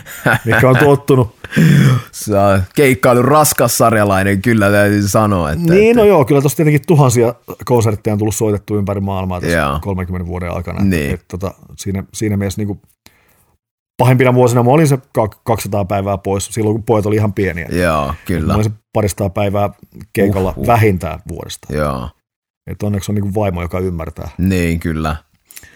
[0.45, 1.35] mikä on tottunut.
[2.11, 5.51] Sä oot keikkailun raskas sarjalainen, kyllä täytyy sanoa.
[5.51, 7.33] Että, Niin, että, no joo, kyllä tuossa tietenkin tuhansia
[7.65, 9.79] konsertteja on tullut soitettu ympäri maailmaa tässä Joo.
[9.81, 10.83] 30 vuoden aikana.
[10.83, 11.13] Niin.
[11.13, 12.81] Et, tota, siinä, siinä mielessä niinku,
[13.99, 17.67] pahimpina vuosina mä olin se kak- 200 päivää pois, silloin kun pojat oli ihan pieniä.
[17.71, 18.53] Joo, Mä kyllä.
[18.53, 19.69] olin se paristaa päivää
[20.13, 20.67] keikalla Uhuh.
[20.67, 21.73] vähintään vuodesta.
[21.73, 22.09] Joo,
[22.67, 24.29] Et onneksi on niinku vaimo, joka ymmärtää.
[24.37, 25.15] niin kyllä.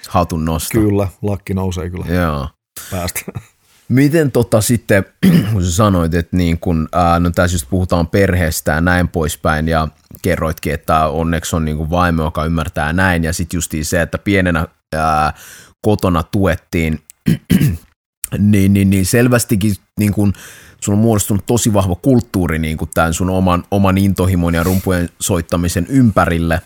[0.09, 0.79] Hatun nosto.
[0.79, 2.47] Kyllä, lakki nousee kyllä Joo.
[2.91, 3.19] päästä.
[3.89, 5.05] Miten tota sitten,
[5.53, 9.67] kun sä sanoit, että niin kun, ää, no tässä just puhutaan perheestä ja näin poispäin,
[9.67, 9.87] ja
[10.21, 14.17] kerroitkin, että onneksi on niin kuin vaimo, joka ymmärtää näin, ja sitten justiin se, että
[14.17, 15.33] pienenä ää,
[15.81, 16.99] kotona tuettiin,
[18.37, 20.33] niin, niin, niin selvästikin niin kun,
[20.81, 25.09] sun on muodostunut tosi vahva kulttuuri niin kuin tämän sun oman, oman intohimon ja rumpujen
[25.19, 26.61] soittamisen ympärille,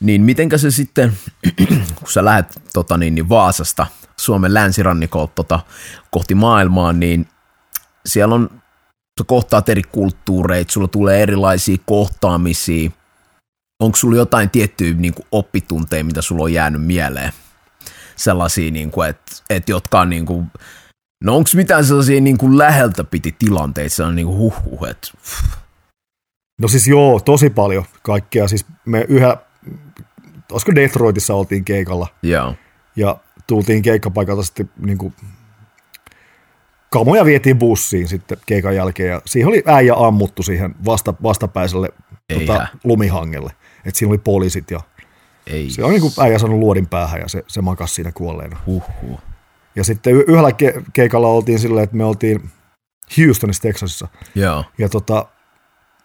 [0.00, 1.12] niin mitenkä se sitten,
[1.98, 3.86] kun sä lähdet tota, niin, niin Vaasasta,
[4.16, 5.60] Suomen länsirannikolta tota,
[6.10, 7.28] kohti maailmaa, niin
[8.06, 8.50] siellä on,
[9.20, 12.90] sä kohtaat eri kulttuureita, sulla tulee erilaisia kohtaamisia.
[13.80, 17.32] Onko sulla jotain tiettyjä niin kuin oppitunteja, mitä sulla on jäänyt mieleen?
[18.16, 20.50] Sellaisia, niin kuin, että, että jotka on niin kuin,
[21.24, 25.08] no onko mitään sellaisia niin kuin läheltä piti tilanteita, sellainen niin kuin huh, huh että
[26.60, 28.48] No siis joo, tosi paljon kaikkea.
[28.48, 29.36] Siis me yhä,
[30.52, 32.54] olisiko Detroitissa oltiin keikalla joo,
[32.96, 35.14] ja tultiin keikkapaikalta sitten niin kuin
[36.90, 41.88] kamoja vietiin bussiin sitten keikan jälkeen ja siihen oli äijä ammuttu siihen vasta, vastapäiselle
[42.34, 43.52] tota, lumihangelle.
[43.84, 44.80] Että siinä oli poliisit ja
[45.46, 45.70] Ei.
[45.70, 48.60] se on niin kuin äijä sanonut luodin päähän ja se, se makasi siinä kuolleena.
[48.66, 49.20] Huhhuh.
[49.80, 52.50] Ja sitten yhdellä ke- keikalla oltiin silleen, että me oltiin
[53.18, 54.08] Houstonissa, Texasissa.
[54.34, 54.64] Joo.
[54.78, 55.26] Ja tota,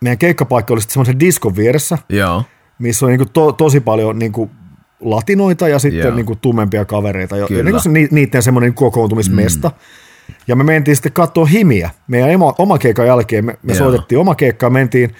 [0.02, 2.44] meidän keikkapaikka oli sitten semmoisen diskon vieressä, Joo.
[2.80, 4.52] missä on niin kuin to, tosi paljon niin kuin
[5.00, 7.38] latinoita ja sitten niin kuin tummempia kavereita.
[7.38, 9.68] Ja, ja niin kuin se, niiden semmoinen kokoontumismesta.
[9.70, 10.36] Mm.
[10.48, 11.90] Ja me mentiin sitten katsoa himiä.
[12.08, 15.16] Meidän emo, oma keikan jälkeen me, me soitettiin oma keikkaa, mentiin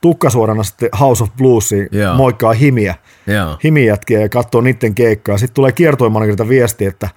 [0.00, 2.94] tukkasuorana sitten House of Bluesiin moikkaa himiä,
[3.26, 3.58] Joo.
[3.64, 5.38] himijätkiä ja katsoo niiden keikkaa.
[5.38, 7.08] Sitten tulee kiertoimanagerilta viesti, että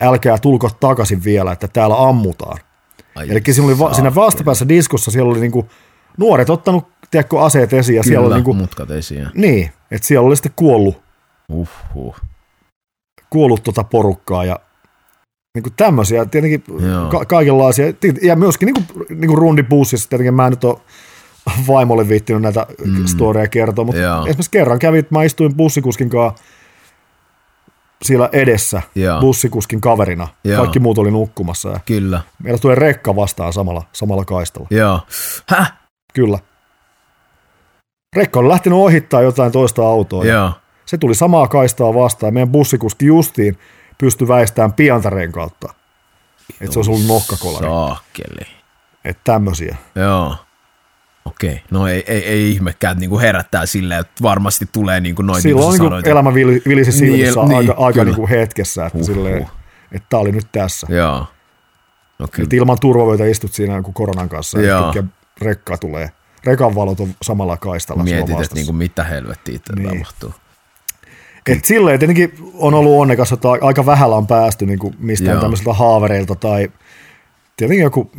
[0.00, 2.58] älkää tulko takaisin vielä, että täällä ammutaan.
[3.28, 5.68] Eli siinä, oli va- siinä vastapäässä diskossa siellä oli niinku
[6.18, 7.96] nuoret ottanut tiedätkö, aseet esiin.
[7.96, 9.28] Ja Kyllä, siellä oli niinku, mutkat esiin.
[9.34, 11.02] Niin, että siellä oli sitten kuollut,
[11.48, 12.16] Uhuh.
[13.30, 14.58] kuollut tota porukkaa ja
[15.54, 16.64] niin kuin tämmöisiä, tietenkin
[17.10, 20.78] ka- kaikenlaisia, ja myöskin niin kuin, niin kuin rundibussissa, tietenkin mä en nyt ole
[21.66, 23.06] vaimolle viittinyt näitä mm.
[23.06, 24.26] storeja kertoa, mutta Joo.
[24.26, 26.44] esimerkiksi kerran kävin, mä istuin bussikuskin kanssa
[28.02, 29.20] siellä edessä Joo.
[29.20, 30.28] bussikuskin kaverina.
[30.44, 30.58] Joo.
[30.58, 31.68] Kaikki muut oli nukkumassa.
[31.68, 32.20] Ja Kyllä.
[32.42, 34.68] Meillä tulee rekka vastaan samalla, samalla kaistalla.
[34.70, 35.00] Joo.
[35.48, 35.72] Häh?
[36.14, 36.38] Kyllä.
[38.16, 40.24] Rekka on lähtenyt ohittaa jotain toista autoa.
[40.24, 40.52] Joo.
[40.86, 42.34] Se tuli samaa kaistaa vastaan.
[42.34, 43.58] Meidän bussikuski justiin
[43.98, 45.74] pystyi väistämään piantareen kautta.
[46.60, 47.66] Että se olisi ollut nohkakolari.
[47.66, 48.46] Saakeli.
[49.04, 49.76] Että tämmöisiä.
[49.94, 50.36] Joo.
[51.24, 55.42] Okei, no ei, ei, ei ihmekään, että niinku herättää silleen, että varmasti tulee niinku noin
[55.42, 59.42] Silloin niin niinku elämä vilisi silmissä niin, aika, aika niinku hetkessä, että, silleen,
[59.92, 60.86] että tämä oli nyt tässä.
[60.90, 61.26] Joo.
[62.18, 62.48] No kyllä.
[62.52, 64.92] ilman turvavöitä istut siinä kuin koronan kanssa Joo.
[64.94, 65.04] ja
[65.40, 66.10] rekka tulee.
[66.44, 68.02] Rekan valot on samalla kaistalla.
[68.02, 69.88] Mietit, että niinku mitä helvettiä niin.
[69.88, 70.34] tapahtuu.
[71.46, 75.72] Et silleen tietenkin on ollut onnekas, että aika vähällä on päästy niin kuin mistään tämmöisiltä
[75.72, 76.68] haavereilta tai
[77.56, 78.10] tietenkin joku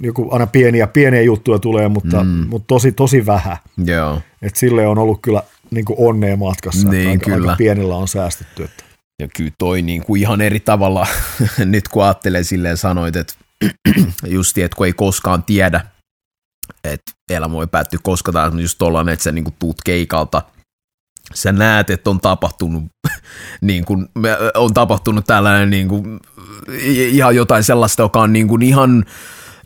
[0.00, 2.46] joku aina pieniä, pieniä juttuja tulee, mutta, mm.
[2.48, 3.56] mutta tosi, tosi vähän.
[3.84, 4.20] Joo.
[4.42, 7.50] Et sille on ollut kyllä niin kuin onnea matkassa, niin, aika, kyllä.
[7.50, 8.64] aika pienillä on säästetty.
[8.64, 8.84] Että.
[9.22, 11.06] Ja kyllä toi niin kuin ihan eri tavalla,
[11.64, 13.34] nyt kun ajattelee silleen sanoit, että
[14.26, 15.80] justi, että kun ei koskaan tiedä,
[16.84, 20.42] että elämä voi päättyä koska tahansa, just tollainen, että sä niin kuin tuut keikalta,
[21.34, 22.84] sä näet, että on tapahtunut,
[23.60, 24.08] niin kuin,
[24.54, 26.20] on tapahtunut tällainen niin kuin,
[26.88, 29.04] ihan jotain sellaista, joka on niin kuin ihan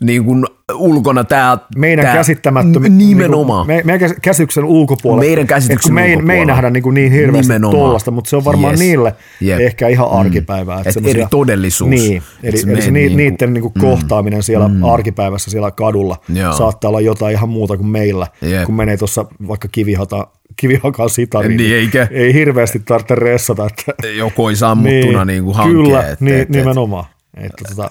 [0.01, 1.57] niin kuin ulkona tämä...
[1.77, 2.89] Meidän tää, käsittämättömä...
[2.89, 3.67] Nimenomaan.
[3.67, 5.27] Niin meidän käsityksen ulkopuolella.
[5.27, 6.27] Meidän käsityksen me, ulkopuolella.
[6.27, 8.79] Me ei nähdä niin, kuin niin hirveästi tollasta, mutta se on varmaan yes.
[8.79, 9.59] niille yep.
[9.59, 10.77] ehkä ihan arkipäivää.
[10.77, 10.89] Mm.
[10.89, 11.89] Että eri todellisuus.
[11.89, 13.81] Niin, eli, eli se niin, niiden niin kuin mm.
[13.81, 14.83] kohtaaminen siellä mm.
[14.83, 16.53] arkipäivässä siellä kadulla Joo.
[16.53, 18.63] saattaa olla jotain ihan muuta kuin meillä, yep.
[18.63, 23.67] kun menee tuossa vaikka kivihata kivihakaan sitariin, niin, eikä, ei hirveästi tarvitse ressata.
[23.67, 25.83] Että, joku ei sammuttuna niin, niin kuin hankea.
[25.83, 27.05] Kyllä, että, niin, että, nimenomaan.
[27.37, 27.89] Että, tota,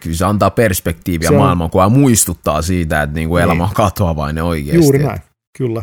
[0.00, 4.84] kyllä se antaa perspektiiviä se maailmankuvaa ja muistuttaa siitä, että niinku elämä on katoavainen oikeasti.
[4.84, 5.20] Juuri näin,
[5.58, 5.82] kyllä.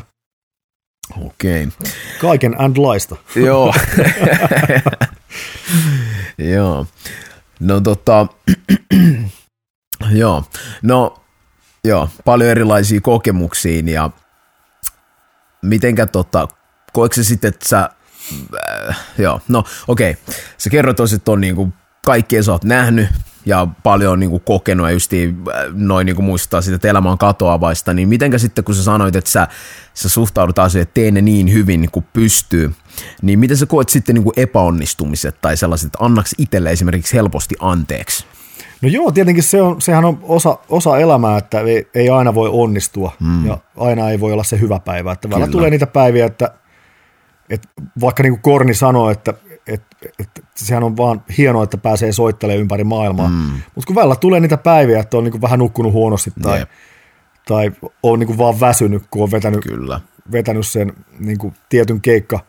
[1.22, 1.68] Okei.
[1.68, 1.92] Okay.
[2.22, 3.16] Kaiken and laista.
[3.36, 3.74] Joo.
[6.56, 6.88] joo.
[7.60, 8.28] No tota,
[10.22, 10.44] joo.
[10.82, 11.18] No,
[11.84, 14.10] joo, paljon erilaisia kokemuksia ja
[15.62, 16.48] mitenkä tota,
[16.94, 17.90] koetko se sitten, että sä,
[18.90, 20.36] äh, joo, no okei, okay.
[20.58, 21.74] sä kerroit että on niinku
[22.06, 23.10] kaikkea sä oot nähnyt
[23.48, 25.20] ja paljon niin kuin kokenut ja just äh,
[25.74, 29.16] noin niin kuin muistuttaa sitä, että elämä on katoavaista, niin mitenkä sitten kun sä sanoit,
[29.16, 29.48] että sä,
[29.94, 32.74] sä suhtaudut asioihin, että tee ne niin hyvin kuin pystyy,
[33.22, 37.56] niin miten sä koet sitten niin kuin epäonnistumiset tai sellaiset, että annaks itselle esimerkiksi helposti
[37.60, 38.26] anteeksi?
[38.82, 42.50] No joo, tietenkin se on, sehän on osa, osa elämää, että ei, ei aina voi
[42.54, 43.46] onnistua mm.
[43.46, 45.12] ja aina ei voi olla se hyvä päivä.
[45.12, 46.52] Että välillä tulee niitä päiviä, että,
[47.50, 47.68] että
[48.02, 49.34] vaikka niin kuin Korni sanoi, että
[49.68, 49.84] et,
[50.20, 50.30] et,
[50.66, 53.30] sehän on vaan hienoa, että pääsee soittelemaan ympäri maailmaa.
[53.30, 53.62] Mm.
[53.76, 56.66] Mutta kun välillä tulee niitä päiviä, että on niinku vähän nukkunut huonosti tai,
[57.48, 57.72] tai
[58.04, 60.00] on niinku vaan väsynyt, kun on vetänyt, Kyllä.
[60.32, 62.40] vetänyt sen niinku tietyn keikka,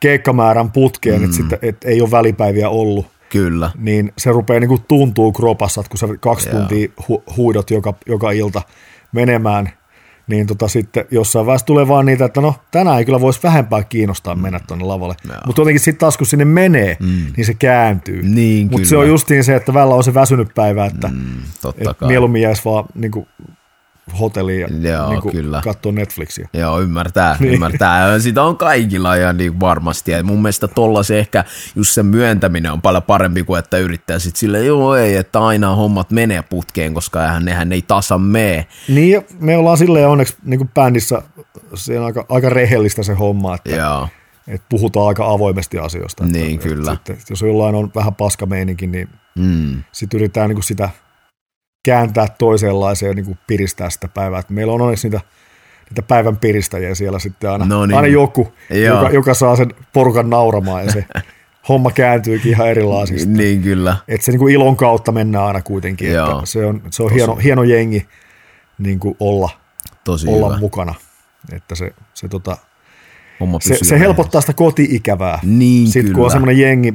[0.00, 1.24] keikkamäärän putkeen, mm.
[1.24, 3.06] että sitten et ei ole välipäiviä ollut.
[3.30, 3.70] Kyllä.
[3.78, 6.58] Niin se rupeaa niinku tuntuu kropassa, että kun sä kaksi Joo.
[6.58, 8.62] tuntia hu- huidot joka, joka ilta
[9.12, 9.70] menemään–
[10.32, 13.84] niin tota sitten jossain vaiheessa tulee vaan niitä, että no tänään ei kyllä voisi vähempää
[13.84, 15.14] kiinnostaa mennä tuonne lavalle.
[15.46, 17.26] Mutta jotenkin sitten taas kun sinne menee, mm.
[17.36, 18.22] niin se kääntyy.
[18.22, 21.42] Niin, Mutta se on justiin se, että välillä on se väsynyt päivä, että mm,
[21.78, 23.26] et mieluummin jäisi vaan niin kuin
[24.20, 25.60] hotelliin ja Joo, niin kyllä.
[25.64, 26.48] katsoa Netflixiä.
[26.52, 27.54] Joo, ymmärtää, niin.
[27.54, 28.18] ymmärtää.
[28.18, 30.10] Sitä on kaikilla ja niin varmasti.
[30.10, 34.18] Ja mun mielestä tolla se ehkä just se myöntäminen on paljon parempi kuin että yrittää
[34.18, 38.66] sitten sille, joo ei, että aina hommat menee putkeen, koska eihän nehän ei tasa mee.
[38.88, 41.22] Niin, me ollaan silleen onneksi niin kuin bändissä,
[41.74, 44.08] se on aika, aika rehellistä se homma, että, joo.
[44.48, 46.24] että puhutaan aika avoimesti asioista.
[46.24, 46.92] Niin, että, kyllä.
[46.92, 49.82] Että, että jos jollain on vähän paska meininki, niin mm.
[49.92, 50.90] sitten yritetään niin kuin sitä
[51.82, 54.40] kääntää toisenlaiseen ja niin kuin piristää sitä päivää.
[54.40, 55.20] Et meillä on onneksi niitä,
[55.90, 57.96] niitä päivän piristäjiä siellä sitten aina, no niin.
[57.96, 61.04] aina joku, joka, joka, saa sen porukan nauramaan ja se
[61.68, 63.30] homma kääntyykin ihan erilaisista.
[63.30, 63.96] Niin kyllä.
[64.08, 66.08] Että se niin kuin ilon kautta mennään aina kuitenkin.
[66.08, 68.06] Että se on, se on hieno, hieno jengi
[68.78, 69.50] niin kuin olla,
[70.04, 70.58] Tosi olla hyvä.
[70.58, 70.94] mukana.
[71.52, 72.56] Että se, se, tota,
[73.60, 75.38] se, se helpottaa sitä koti-ikävää.
[75.42, 76.14] Niin, Sitten kyllä.
[76.14, 76.94] kun on semmoinen jengi,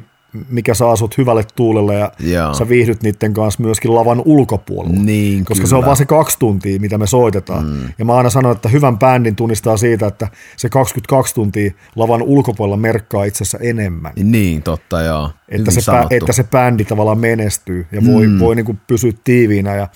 [0.50, 2.54] mikä saa sut hyvälle tuulelle ja Joo.
[2.54, 5.00] sä viihdyt niiden kanssa myöskin lavan ulkopuolella.
[5.04, 5.69] Niin, koska kyllä.
[5.69, 7.65] se on vaan se kaksi tuntia, mitä me soitetaan.
[7.65, 7.89] Mm.
[7.97, 12.78] Ja mä aina sanon, että hyvän bändin tunnistaa siitä, että se 22 tuntia lavan ulkopuolella
[12.78, 14.13] merkkaa itse asiassa enemmän.
[14.15, 15.32] Niin, totta joo.
[15.50, 18.39] Että se, pä, että se bändi tavallaan menestyy ja voi, mm.
[18.39, 19.88] voi niinku pysyä tiiviinä ja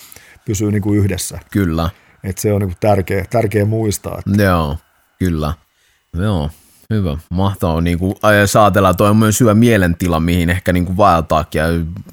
[0.46, 1.40] pysyä niinku yhdessä.
[1.52, 1.90] Kyllä.
[2.24, 4.20] Että se on niinku tärkeä, tärkeä muistaa.
[4.20, 4.44] Että...
[4.44, 4.78] Joo,
[5.20, 5.54] kyllä.
[6.14, 6.50] Joo,
[6.92, 7.82] Hyvä, mahtavaa.
[7.82, 11.66] Niin kuin, saatella, toi on myös hyvä mielentila, mihin ehkä niin kuin vaeltaakin ja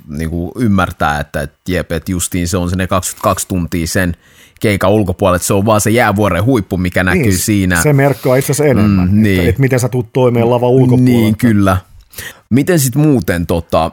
[0.08, 4.16] niin kuin ymmärtää, että, että jep, että justiin se on se ne 22 tuntia sen
[4.60, 7.82] keikan ulkopuolella, että se on vaan se jäävuoren huippu, mikä näkyy niin, siinä.
[7.82, 9.38] Se merkkaa itse asiassa enemmän, mm, niin.
[9.38, 11.20] että, että miten sä tulet toimeen lava ulkopuolella.
[11.20, 11.76] Niin, kyllä.
[12.50, 13.92] Miten sitten muuten tota,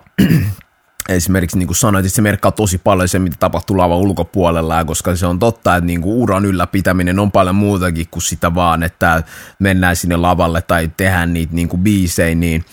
[1.09, 5.15] esimerkiksi niin kuin sanoit, että se merkkaa tosi paljon se, mitä tapahtuu lavan ulkopuolella, koska
[5.15, 9.23] se on totta, että niin kuin uran ylläpitäminen on paljon muutakin kuin sitä vaan, että
[9.59, 12.65] mennään sinne lavalle tai tehdään niitä niin kuin biisejä, niin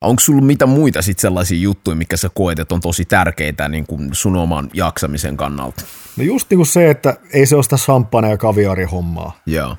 [0.00, 3.86] onko sulla mitä muita sit sellaisia juttuja, mikä sä koet, että on tosi tärkeitä niin
[3.86, 5.82] kuin sun oman jaksamisen kannalta?
[6.16, 9.40] No just niin kuin se, että ei se ole sitä champagne- ja kaviarihommaa.
[9.46, 9.76] Joo.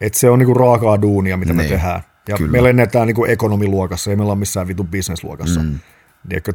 [0.00, 1.62] Että se on niin kuin raakaa duunia, mitä niin.
[1.62, 2.00] me tehdään.
[2.28, 2.52] Ja Kyllä.
[2.52, 5.60] me lennetään niin kuin ekonomiluokassa, ei me olla missään vitun businessluokassa.
[5.60, 5.78] Mm.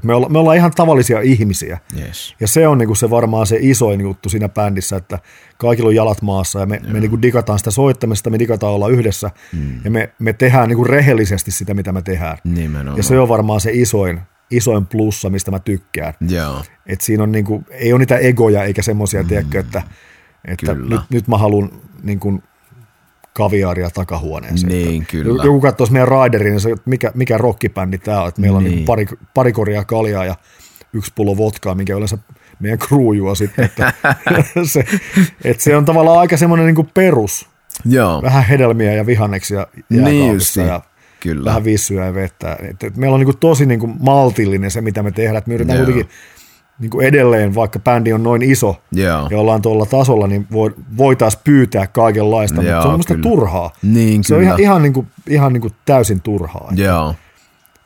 [0.04, 1.80] Me, olla, me ollaan ihan tavallisia ihmisiä.
[2.00, 2.36] Yes.
[2.40, 5.20] Ja se on niinku se varmaan se isoin juttu siinä bändissä, että
[5.58, 9.32] kaikilla on jalat maassa ja me, me niinku digataan sitä soittamista, me digataan olla yhdessä
[9.54, 9.80] mm.
[9.84, 12.38] ja me, me tehdään niinku rehellisesti sitä, mitä me tehdään.
[12.44, 12.98] Nimenomaan.
[12.98, 16.14] Ja se on varmaan se isoin, isoin plussa, mistä mä tykkään.
[16.30, 16.64] Joo.
[16.86, 19.28] Et siinä on niinku, ei ole niitä egoja eikä semmoisia, mm.
[19.28, 19.82] tiedätkö, että,
[20.46, 21.70] että nyt, nyt mä haluan
[22.04, 22.44] niinku,
[23.36, 24.72] kaviaaria takahuoneeseen.
[24.72, 25.44] Niin, kyllä.
[25.44, 28.70] Joku katsoisi meidän Raiderin, niin se, mikä, mikä rockibändi tämä on, että meillä niin.
[28.70, 30.36] on niin pari, pari koria kaljaa ja
[30.94, 32.18] yksi pullo votkaa, minkä yleensä
[32.60, 33.66] meidän kruujua sitten.
[33.66, 33.94] Että
[34.74, 34.86] se,
[35.44, 37.50] että se on tavallaan aika semmoinen niin perus.
[37.86, 38.22] Joo.
[38.22, 40.82] Vähän hedelmiä ja vihanneksia jääkaapissa niin ja
[41.20, 41.46] Kyllä.
[41.46, 42.58] vähän vissyä ja vettä.
[42.62, 45.38] Että, että meillä on niin kuin tosi niin kuin maltillinen se, mitä me tehdään.
[45.38, 45.86] Että me yritetään Joo.
[45.86, 46.16] kuitenkin
[46.80, 49.28] niin kuin edelleen, vaikka bändi on noin iso Joo.
[49.32, 50.48] ja ollaan tuolla tasolla, niin
[50.98, 53.72] voitaisiin pyytää kaikenlaista, Joo, mutta se on minusta turhaa.
[53.82, 54.40] Niin, se kyllä.
[54.40, 56.72] on ihan, ihan, niin kuin, ihan niin kuin täysin turhaa.
[56.76, 57.16] Joo.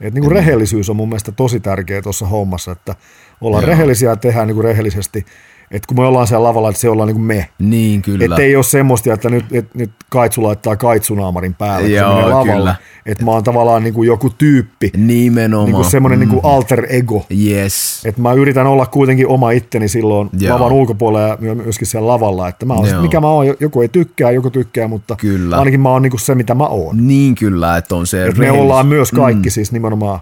[0.02, 2.96] Et niin kuin rehellisyys on mun mielestä tosi tärkeä tuossa hommassa, että
[3.42, 3.70] ollaan Joo.
[3.70, 5.26] rehellisiä ja tehdään niin kuin rehellisesti–
[5.72, 7.50] että kun me ollaan siellä lavalla, että se ollaan niin kuin me.
[7.60, 8.26] Niin, kyllä.
[8.26, 12.54] Että ei ole semmoista, että nyt, et, nyt kaitsu laittaa kaitsunaamarin päälle, Joo, se lavalle.
[12.54, 12.76] Kyllä.
[13.06, 14.92] Että mä oon tavallaan niin kuin joku tyyppi.
[14.98, 15.66] Nimenomaan.
[15.66, 16.22] Niin kuin semmoinen mm.
[16.22, 17.26] niin kuin alter ego.
[17.46, 18.06] Yes.
[18.06, 20.56] Että mä yritän olla kuitenkin oma itteni silloin Joo.
[20.56, 22.48] lavan ulkopuolella ja myöskin siellä lavalla.
[22.48, 25.58] Että mä oon, mikä mä oon, joku ei tykkää, joku tykkää, mutta kyllä.
[25.58, 27.08] ainakin mä oon niin kuin se, mitä mä oon.
[27.08, 28.26] Niin kyllä, että on se.
[28.26, 29.52] Että me ollaan myös kaikki mm.
[29.52, 30.20] siis nimenomaan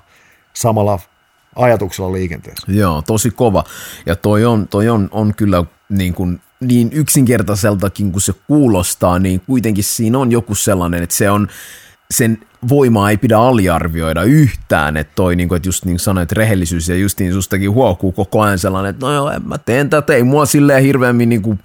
[0.54, 1.00] samalla
[1.58, 2.72] ajatuksella liikenteessä.
[2.72, 3.64] Joo, tosi kova.
[4.06, 9.42] Ja toi on, toi on, on kyllä niin, kuin, niin yksinkertaiseltakin kuin se kuulostaa, niin
[9.42, 11.48] kuitenkin siinä on joku sellainen, että se on,
[12.12, 12.38] sen
[12.70, 16.96] voimaa ei pidä aliarvioida yhtään, että toi, niin kuin, että just niin sanoit, rehellisyys ja
[16.96, 20.46] justiin sustakin huokuu koko ajan sellainen, että no joo, en mä teen tätä, ei mua
[20.46, 21.60] silleen hirveämmin niin kuin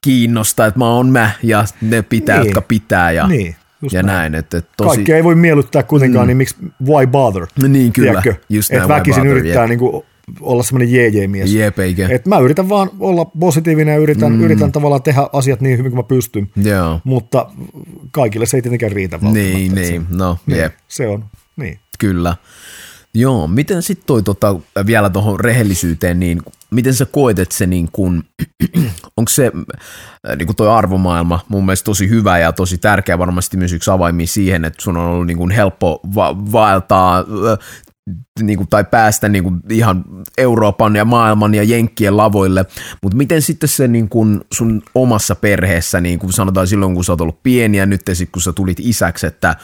[0.00, 2.46] kiinnosta, että mä oon mä ja ne pitää, niin.
[2.46, 3.56] jotka pitää ja, niin.
[3.82, 4.16] Just ja näin.
[4.16, 4.88] näin että, että tosi...
[4.88, 6.28] Kaikki ei voi miellyttää kuitenkaan, mm.
[6.28, 7.46] niin miksi, why bother?
[7.68, 8.44] Niin kyllä, Tiedätkö?
[8.48, 10.04] just näin, Et väkisin bother, yrittää niin kuin
[10.40, 11.54] olla semmoinen JJ-mies.
[11.54, 12.08] Jep, eikä.
[12.08, 14.40] Et mä yritän vaan olla positiivinen ja yritän, mm.
[14.40, 16.50] yritän tavallaan tehdä asiat niin hyvin kuin mä pystyn.
[16.56, 17.00] Joo.
[17.04, 17.50] Mutta
[18.10, 20.74] kaikille se ei tietenkään riitä Niin, niin, se, no, niin, jep.
[20.88, 21.24] Se on,
[21.56, 21.78] niin.
[21.98, 22.36] Kyllä.
[23.14, 27.88] Joo, miten sitten toi tota, vielä tuohon rehellisyyteen, niin miten sä koet, että se niin
[27.92, 28.24] kun,
[29.16, 29.52] onko se
[30.36, 34.26] niin kuin toi arvomaailma mun mielestä tosi hyvä ja tosi tärkeä varmasti myös yksi avaimia
[34.26, 37.24] siihen, että sun on ollut niin kuin helppo va- vaeltaa
[38.42, 40.04] niin kuin, tai päästä niin kuin, ihan
[40.38, 42.64] Euroopan ja maailman ja Jenkkien lavoille,
[43.02, 47.12] mutta miten sitten se niin kuin, sun omassa perheessä, niin kuin sanotaan silloin kun sä
[47.12, 49.56] oot ollut pieni ja nyt sitten kun sä tulit isäksi, että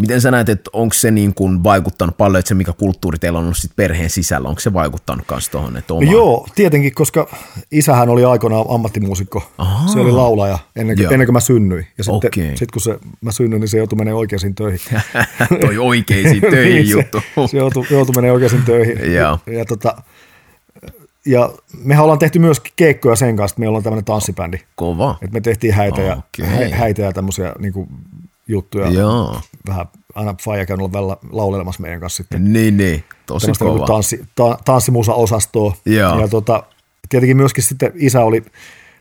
[0.00, 3.38] Miten sä näet, että onko se niin kuin vaikuttanut paljon, että se mikä kulttuuri teillä
[3.38, 5.76] on ollut sit perheen sisällä, onko se vaikuttanut myös tuohon?
[5.76, 6.06] Että oma...
[6.06, 7.28] no joo, tietenkin, koska
[7.70, 9.50] isähän oli aikoinaan ammattimuusikko.
[9.58, 9.88] Aha.
[9.88, 11.86] Se oli laulaja ennen kuin, ennen kuin mä synnyin.
[11.98, 12.56] Ja sitten okay.
[12.56, 14.80] sit kun se, mä synnyin, niin se joutui menemään oikeisiin töihin.
[15.60, 17.20] Toi oikeisiin töihin niin, juttu.
[17.20, 19.12] Se, se joutui, joutui menemään oikeisiin töihin.
[19.14, 20.02] ja, ja, tota,
[21.26, 21.50] ja
[21.84, 24.58] mehän ollaan tehty myös keikkoja sen kanssa, että meillä on tämmöinen tanssibändi.
[24.76, 25.18] Kova.
[25.22, 26.70] Et me tehtiin häitä ja, okay.
[26.70, 27.88] häitä ja tämmöisiä niin kuin
[28.50, 28.90] juttuja.
[28.90, 29.40] Joo.
[29.68, 32.52] Vähän aina Faija käynyt olla laulelemassa meidän kanssa sitten.
[32.52, 33.04] Niin, niin.
[33.26, 33.74] Tosi kova.
[33.74, 35.74] Niin tanssi, ta, tanssimusa-osastoa.
[35.86, 36.20] Joo.
[36.20, 36.62] Ja tota,
[37.08, 38.42] tietenkin myöskin sitten isä oli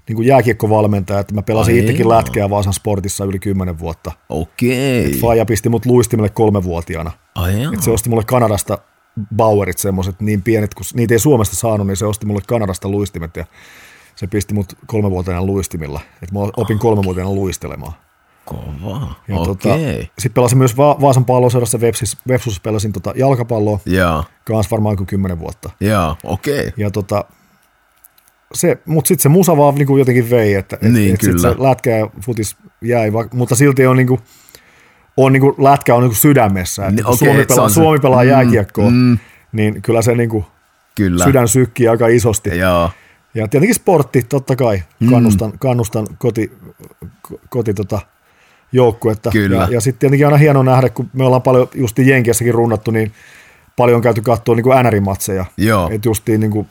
[0.08, 2.10] niin kuin jääkiekkovalmentaja, että mä pelasin Ai itsekin joo.
[2.10, 4.12] lätkeä Vaasan sportissa yli kymmenen vuotta.
[4.30, 5.08] Okei.
[5.08, 5.20] Okay.
[5.20, 7.12] Faija pisti mut luistimelle kolmevuotiaana.
[7.36, 7.74] Ai joo.
[7.74, 8.78] Et se osti mulle Kanadasta
[9.36, 13.36] Bauerit semmoiset niin pienet, kun niitä ei Suomesta saanut, niin se osti mulle Kanadasta luistimet
[13.36, 13.46] ja
[14.16, 16.02] se pisti mut kolmevuotiaana luistimilla.
[16.22, 17.94] Että mä opin kolmevuotiaana luistelemaan.
[18.50, 19.70] Kova, ja tota,
[20.20, 23.80] Sitten pelasin myös Va- Vaasan palloseurassa Vepsis, Vepsus pelasin tota jalkapalloa.
[23.86, 24.24] Joo.
[24.46, 25.70] Kans varmaan kuin kymmenen vuotta.
[25.80, 26.74] Joo, okei.
[26.78, 27.26] Ja tota,
[28.54, 31.42] se, mutta sitten se musa vaan niinku jotenkin vei, että et, niin, et kyllä.
[31.42, 34.20] se lätkä ja futis jäi, va- mutta silti on niinku,
[35.18, 36.82] on niinku, lätkä on niinku sydämessä.
[36.82, 39.18] Että niin, okay, Suomi, pelaa, Suomi pelaa mm, jääkiekkoa, mm,
[39.52, 40.46] niin kyllä se niinku
[40.96, 41.24] kyllä.
[41.24, 42.58] sydän sykkii aika isosti.
[42.58, 42.90] Joo.
[43.34, 45.60] Ja tietenkin sportti, totta kai, kannustan, mm.
[45.60, 46.52] kannustan koti,
[47.50, 48.00] koti tota,
[48.72, 49.30] joukkuetta.
[49.32, 49.56] Kyllä.
[49.56, 53.12] Ja, ja sitten tietenkin aina hienoa nähdä, kun me ollaan paljon just Jenkiässäkin runnattu, niin
[53.76, 55.46] paljon on käyty katsoa niin NR-matseja.
[55.58, 55.90] Joo.
[55.92, 56.68] Että justiin niin kuin,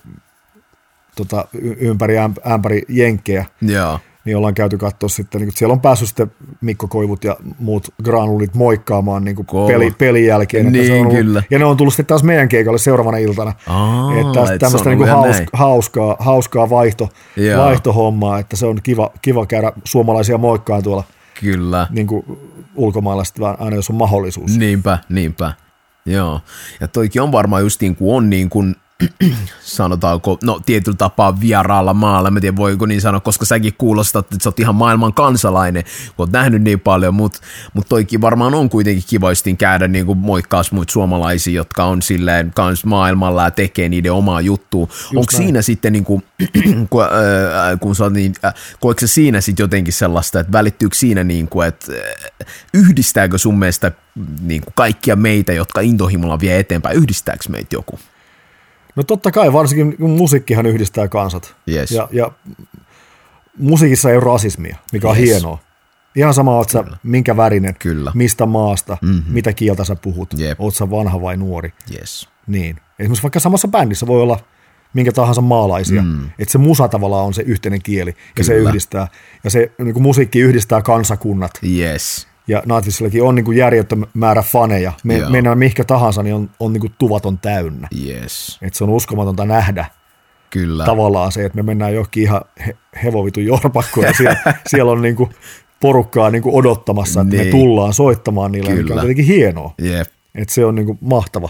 [1.17, 1.49] tota,
[1.81, 2.15] ympäri
[2.53, 3.45] ämpäri jenkkejä.
[3.63, 4.01] Joo.
[4.25, 8.55] Niin ollaan käyty katsoa sitten, niin siellä on päässyt sitten Mikko Koivut ja muut granulit
[8.55, 10.73] moikkaamaan niin kuin peli, pelin jälkeen.
[10.73, 11.43] Niin, se on ollut, kyllä.
[11.51, 13.53] Ja ne on tullut sitten taas meidän keikalle seuraavana iltana.
[13.67, 17.09] Aa, että et tämmöistä niin kuin haus, hauskaa, hauskaa vaihto,
[17.57, 21.05] vaihtohommaa, että se on kiva, kiva käydä suomalaisia moikkaan tuolla
[21.41, 21.87] Kyllä.
[21.91, 22.25] Niin kuin
[22.75, 24.59] ulkomailla sitten aina, jos on mahdollisuus.
[24.59, 25.53] Niinpä, niinpä.
[26.07, 26.41] Joo.
[26.81, 28.77] Ja toikin on varmaan just niin kuin on niin kuin
[29.63, 34.43] sanotaanko, no tietyllä tapaa vieraalla maalla, mä tiedän voiko niin sanoa, koska säkin kuulostat, että
[34.43, 35.85] sä oot ihan maailman kansalainen,
[36.17, 37.41] kun oot nähnyt niin paljon, mutta
[37.73, 42.53] mut toikin varmaan on kuitenkin kivoistin käydä niin kuin moikkaas muut suomalaisia, jotka on silleen
[42.55, 44.89] kans maailmalla ja tekee niiden omaa juttua.
[45.17, 46.23] Onko siinä sitten niin kuin,
[46.91, 51.25] kun, äh, kun sä oot niin, äh, koetko siinä sitten jotenkin sellaista, että välittyykö siinä
[51.25, 53.93] niin kuin, että äh, yhdistääkö sun mielestä
[54.41, 57.99] niin kuin kaikkia meitä, jotka intohimolla vie eteenpäin, yhdistääkö meitä joku?
[58.99, 61.55] No totta kai, varsinkin kun musiikkihan yhdistää kansat.
[61.69, 61.91] Yes.
[61.91, 62.33] Ja, ja
[63.59, 65.29] musiikissa ei ole rasismia, mikä on yes.
[65.29, 65.59] hienoa.
[66.17, 68.13] Ihan sama, oot sä minkä värinen, Kyllä.
[68.15, 69.33] mistä maasta, mm-hmm.
[69.33, 70.61] mitä kieltä sä puhut, Jep.
[70.61, 71.73] oot sä vanha vai nuori.
[71.95, 72.29] Yes.
[72.47, 72.77] Niin.
[72.99, 74.41] Esimerkiksi vaikka samassa bändissä voi olla
[74.95, 76.03] minkä tahansa maalaisia.
[76.03, 76.31] Mm.
[76.39, 78.47] Että se musa tavallaan on se yhteinen kieli ja Kyllä.
[78.47, 79.09] se yhdistää.
[79.45, 81.53] Ja se niin kuin musiikki yhdistää kansakunnat.
[81.79, 84.93] Yes ja Nightwishillakin on niin kuin järjetön määrä faneja.
[85.05, 87.89] Me, mennään mihinkä tahansa, niin on, on niin kuin tuvaton täynnä.
[88.07, 88.59] Yes.
[88.63, 89.87] Et se on uskomatonta nähdä
[90.51, 90.85] Kyllä.
[90.85, 94.37] tavallaan se, että me mennään johonkin ihan he, hevovitun jorpakkoon ja siellä,
[94.67, 95.31] siellä on niin kuin
[95.81, 97.47] porukkaa niin kuin odottamassa, että niin.
[97.47, 98.83] me tullaan soittamaan niille, Kyllä.
[98.83, 99.75] mikä on tietenkin hienoa.
[99.83, 100.09] Yep.
[100.35, 101.49] Et se on niin kuin mahtava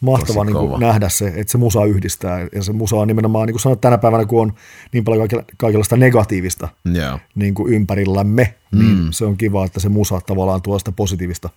[0.00, 2.46] mahtava niin kuin nähdä se, että se musa yhdistää.
[2.54, 4.52] Ja se musa on nimenomaan, niin kuin sanoit tänä päivänä, kun on
[4.92, 7.20] niin paljon kaikenlaista negatiivista yeah.
[7.34, 8.96] niin kuin ympärillämme, niin mm.
[8.96, 11.50] niin se on kiva, että se musa tavallaan tuo sitä positiivista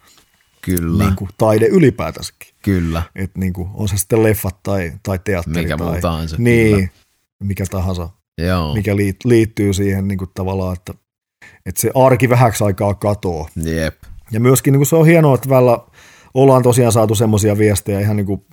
[0.61, 1.03] Kyllä.
[1.03, 2.49] Niin kuin taide ylipäätänsäkin.
[2.61, 3.03] Kyllä.
[3.15, 5.61] Et niin kuin, on se sitten leffat tai, tai teatteri.
[5.61, 6.35] Mikä tai, tahansa.
[6.39, 6.87] Niin, kyllä.
[7.43, 8.09] mikä tahansa.
[8.37, 8.73] Joo.
[8.73, 10.93] Mikä liittyy siihen niin kuin tavallaan, että,
[11.65, 13.47] että se arki vähäksi aikaa katoo.
[13.63, 13.95] Jep.
[14.31, 15.77] Ja myöskin niin kuin se on hienoa, että välillä
[16.33, 18.45] ollaan tosiaan saatu semmoisia viestejä ihan niin kuin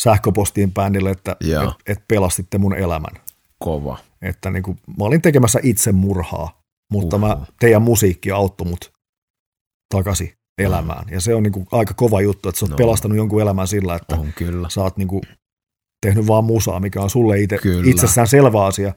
[0.00, 3.22] sähköpostiin bändille, että et, et pelastitte mun elämän.
[3.58, 3.98] Kova.
[4.22, 7.20] Että niin kuin, mä olin tekemässä itsemurhaa, mutta uh.
[7.20, 8.92] mä, teidän musiikki auttoi mut
[9.94, 11.04] takaisin elämään.
[11.10, 12.76] Ja se on niin kuin aika kova juttu, että sä oot no.
[12.76, 14.68] pelastanut jonkun elämän sillä, että on, kyllä.
[14.68, 15.22] sä oot niin kuin
[16.06, 18.92] tehnyt vaan musaa, mikä on sulle itse, itsessään selvä asia,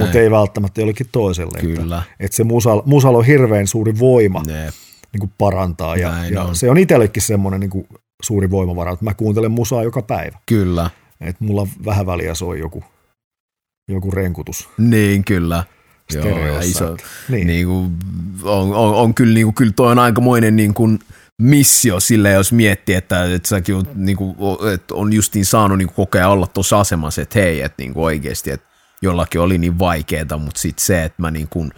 [0.00, 1.60] mutta ei välttämättä jollekin toiselle.
[1.60, 1.98] Kyllä.
[1.98, 4.42] Että, että se musal, musal on hirveän suuri voima.
[4.46, 4.72] Ne
[5.14, 5.96] niin kuin parantaa.
[5.96, 6.56] Ja, ja on.
[6.56, 7.86] se on itsellekin semmoinen niin kuin
[8.22, 10.38] suuri voimavara, että mä kuuntelen musaa joka päivä.
[10.46, 10.90] Kyllä.
[11.20, 12.84] Että mulla vähän väliä soi joku,
[13.88, 14.68] joku renkutus.
[14.78, 15.64] Niin, kyllä.
[16.14, 16.96] Joo, ja iso,
[17.28, 17.46] niin.
[17.46, 17.96] Niin kuin,
[18.42, 20.98] on, on, on, kyllä, niin kuin, kyllä toi on aikamoinen niin kuin,
[21.42, 24.36] missio sille, jos miettii, että, että säkin on, niin kuin,
[24.74, 28.04] että on justiin saanut niin kuin, kokea olla tuossa asemassa, että hei, että niin kuin
[28.04, 28.66] oikeasti, että
[29.02, 31.72] jollakin oli niin vaikeaa, mutta sitten se, että mä niin kuin,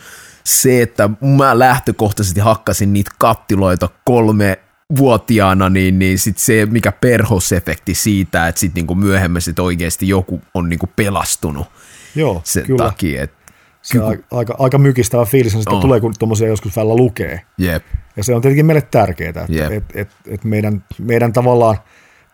[0.47, 4.59] se, että mä lähtökohtaisesti hakkasin niitä kattiloita kolme
[4.97, 10.41] vuotiaana, niin, niin sit se, mikä perhosefekti siitä, että sit niinku myöhemmin sit oikeasti joku
[10.55, 11.67] on niinku pelastunut
[12.15, 12.85] Joo, sen kyllä.
[12.85, 13.23] takia.
[13.23, 13.33] Et,
[13.83, 15.81] se on aika, aika mykistävä fiilis, että oh.
[15.81, 17.41] tulee, kun tuommoisia joskus välillä lukee.
[17.59, 17.85] Jep.
[18.17, 19.73] Ja se on tietenkin meille tärkeää, että Jep.
[19.73, 21.77] et, et, et meidän, meidän tavallaan–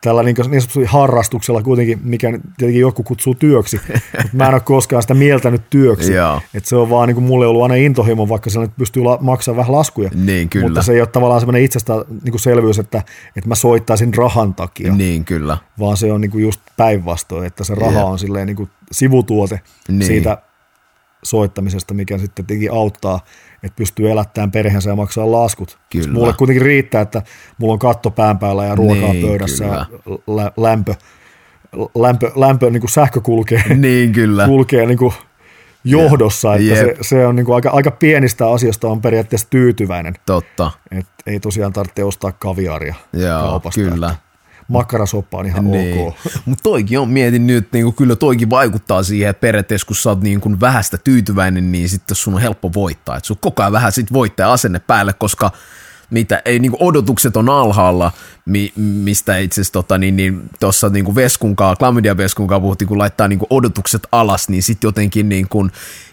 [0.03, 3.80] tällä niin, niin harrastuksella kuitenkin, mikä tietenkin joku kutsuu työksi,
[4.22, 6.12] mutta mä en ole koskaan sitä mieltänyt työksi.
[6.55, 9.57] että se on vaan niin kuin mulle ollut aina intohimo, vaikka se nyt pystyy maksamaan
[9.57, 10.11] vähän laskuja.
[10.14, 10.66] Niin, kyllä.
[10.66, 13.03] Mutta se ei ole tavallaan semmoinen itsestä niin kuin selvyys, että,
[13.36, 14.92] että mä soittaisin rahan takia.
[14.92, 15.59] Niin, kyllä.
[15.78, 18.05] Vaan se on niin kuin just päinvastoin, että se raha Jep.
[18.05, 20.07] on silleen niin kuin sivutuote niin.
[20.07, 20.38] siitä
[21.22, 23.20] soittamisesta, mikä sitten tietenkin auttaa
[23.62, 25.78] että pystyy elättämään perheensä ja maksaa laskut.
[25.92, 26.12] Kyllä.
[26.12, 27.22] Mulle kuitenkin riittää, että
[27.58, 29.76] mulla on katto pään päällä ja ruokaa niin, pöydässä kyllä.
[29.76, 29.86] ja
[30.36, 30.94] lä- lämpö
[31.94, 34.46] lämpö, lämpö niin kuin sähkö kulkee, niin, kyllä.
[34.46, 35.14] kulkee niin kuin
[35.84, 40.14] johdossa, että se, se, on niin kuin aika, aika pienistä asioista on periaatteessa tyytyväinen.
[40.26, 40.70] Totta.
[40.90, 43.80] Et ei tosiaan tarvitse ostaa kaviaria Joo, kaupasta.
[43.80, 44.06] kyllä.
[44.06, 44.31] Että
[44.72, 46.06] makkarasoppa on ihan niin.
[46.08, 46.14] ok.
[46.44, 50.10] Mutta toikin on, mietin nyt, niin kuin kyllä toikin vaikuttaa siihen, että periaatteessa kun sä
[50.10, 53.16] oot niin kuin vähästä tyytyväinen, niin sitten sun on helppo voittaa.
[53.16, 55.50] Että sun koko ajan vähän sit voittaa asenne päälle, koska
[56.10, 58.12] mitä ei niin odotukset on alhaalla,
[58.46, 63.28] mi, mistä itse asiassa tota, niin, niin, tuossa niin Veskunkaa, Klamydia Veskunkaa puhuttiin, kun laittaa
[63.28, 65.70] niin kuin odotukset alas, niin sitten jotenkin niin kuin,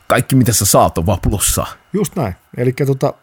[0.07, 1.65] kaikki mitä sä saat on vaan plussa.
[1.93, 2.35] Just näin.
[2.57, 3.13] Eli tota,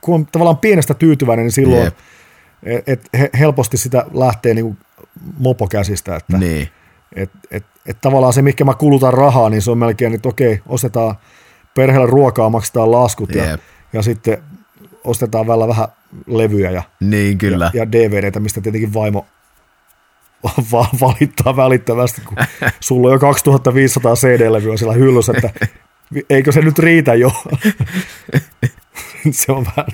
[0.00, 1.96] kun on tavallaan pienestä tyytyväinen, niin silloin Jep
[2.62, 4.76] et, et helposti sitä lähtee niinku
[5.38, 6.68] mopokäsistä, että niin.
[7.16, 10.60] et, et, et tavallaan se, mikä mä kulutan rahaa, niin se on melkein, että okei,
[10.66, 11.14] ostetaan
[11.74, 13.58] perheelle ruokaa, maksetaan laskut ja,
[13.92, 14.38] ja sitten
[15.04, 15.88] ostetaan välillä vähän
[16.26, 17.70] levyjä ja, niin, kyllä.
[17.74, 19.26] ja, ja DVDtä, mistä tietenkin vaimo
[21.00, 22.36] valittaa välittömästi, kun
[22.80, 25.66] sulla on jo 2500 CD-levyä siellä hyllyssä, että
[26.30, 27.32] eikö se nyt riitä jo?
[29.30, 29.86] se on vähän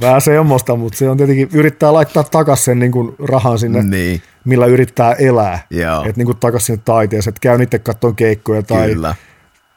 [0.00, 4.22] vähän semmoista, mutta se on tietenkin, yrittää laittaa takaisin sen niin kuin rahan sinne, niin.
[4.44, 5.66] millä yrittää elää.
[6.06, 9.14] Että niin takaisin sinne taiteeseen, että käy itse katsomaan keikkoja tai Kyllä.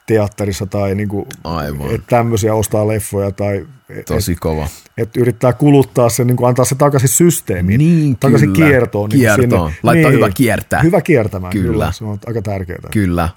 [0.05, 1.95] teatterissa tai niin kuin, Aivan.
[1.95, 3.65] että tämmöisiä ostaa leffoja tai
[4.07, 4.67] Tosi et, kova.
[4.97, 8.67] Että yrittää kuluttaa sen, niin kuin antaa se takaisin systeemiin, niin, takaisin kyllä.
[8.67, 9.09] kiertoon.
[9.09, 9.79] Niin kiertoon, sinne.
[9.83, 10.81] laittaa niin, hyvä kiertää.
[10.81, 11.71] Hyvä kiertämään, kyllä.
[11.71, 11.91] kyllä.
[11.91, 12.79] Se on aika tärkeää.
[12.91, 13.29] Kyllä,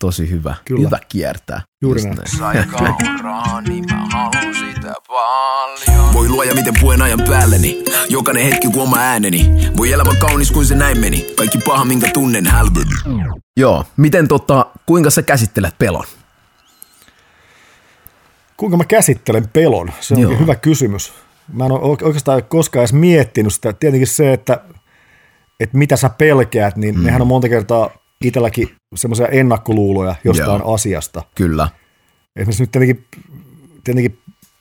[0.00, 0.54] tosi hyvä.
[0.64, 0.86] Kyllä.
[0.86, 1.60] Hyvä kiertää.
[1.82, 2.16] Juuri näin.
[2.40, 3.64] näin.
[3.68, 6.14] niin mä haluan sitä paljon.
[6.14, 7.84] Voi luoja miten puen ajan päälleni.
[8.08, 9.50] Jokainen hetki kun oma ääneni.
[9.76, 11.26] Voi elämä kaunis kuin se näin meni.
[11.36, 13.20] Kaikki paha minkä tunnen hälveni.
[13.56, 16.04] Joo, miten tota, kuinka sä käsittelet pelon?
[18.56, 19.92] Kuinka mä käsittelen pelon?
[20.00, 21.12] Se on hyvä kysymys.
[21.52, 23.72] Mä en ole oikeastaan koskaan edes miettinyt sitä.
[23.72, 24.60] Tietenkin se, että,
[25.60, 27.04] että mitä sä pelkäät, niin mm.
[27.04, 27.90] nehän on monta kertaa
[28.24, 30.74] itselläkin semmoisia ennakkoluuloja jostain Joo.
[30.74, 31.22] asiasta.
[31.34, 31.68] Kyllä.
[32.36, 33.06] Esimerkiksi nyt tietenkin,
[33.84, 34.18] tietenkin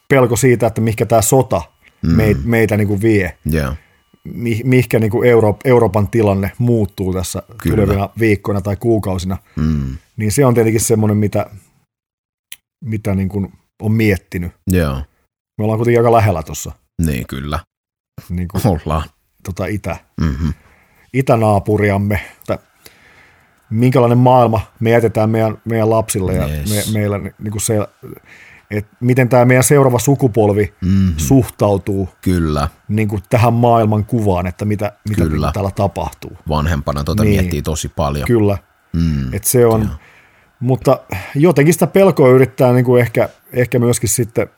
[0.07, 1.61] pelko siitä, että mihinkä tämä sota
[2.01, 2.11] mm.
[2.11, 3.38] meitä, meitä niin kuin vie.
[3.53, 3.77] Yeah.
[4.23, 7.75] Mi, mihinkä niin kuin Euro, Euroopan tilanne muuttuu tässä Kyllä.
[7.75, 9.38] tulevina viikkoina tai kuukausina.
[9.55, 9.97] Mm.
[10.17, 11.49] Niin se on tietenkin semmoinen, mitä,
[12.86, 14.51] mitä niin kuin on miettinyt.
[14.67, 14.95] Joo.
[15.57, 16.71] Me ollaan kuitenkin aika lähellä tuossa.
[17.05, 17.59] Niin, kyllä.
[18.29, 19.03] Niin kuin, ollaan.
[19.43, 20.53] Tota itä, mm-hmm.
[21.13, 22.57] itänaapuriamme, tai
[23.70, 26.93] minkälainen maailma me jätetään meidän, meidän lapsille ja yes.
[26.93, 27.80] me, meillä niin kuin se,
[28.72, 31.14] että miten tämä meidän seuraava sukupolvi mm-hmm.
[31.18, 32.68] suhtautuu Kyllä.
[32.88, 35.51] Niin kuin tähän maailman kuvaan, että mitä, mitä Kyllä.
[35.53, 36.38] täällä tapahtuu.
[36.49, 37.39] Vanhempana tuota niin.
[37.39, 38.28] miettii tosi paljon.
[38.28, 38.57] Kyllä.
[38.93, 39.34] Mm.
[39.34, 39.91] Et se on, Joo.
[40.59, 40.99] mutta
[41.36, 44.49] jotenkin sitä pelkoa yrittää niin kuin ehkä, ehkä myöskin sitten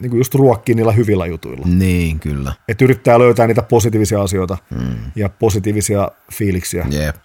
[0.00, 1.66] niin kuin just ruokkii niillä hyvillä jutuilla.
[1.66, 2.52] Niin, kyllä.
[2.68, 4.96] Et yrittää löytää niitä positiivisia asioita mm.
[5.16, 6.86] ja positiivisia fiiliksiä.
[6.92, 7.16] Yep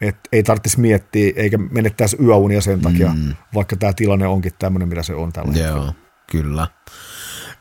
[0.00, 3.34] että ei tarvitsisi miettiä eikä menettäisi yöunia sen takia, mm.
[3.54, 5.92] vaikka tämä tilanne onkin tämmöinen, mitä se on tällä Joo, hetkellä.
[6.30, 6.66] kyllä.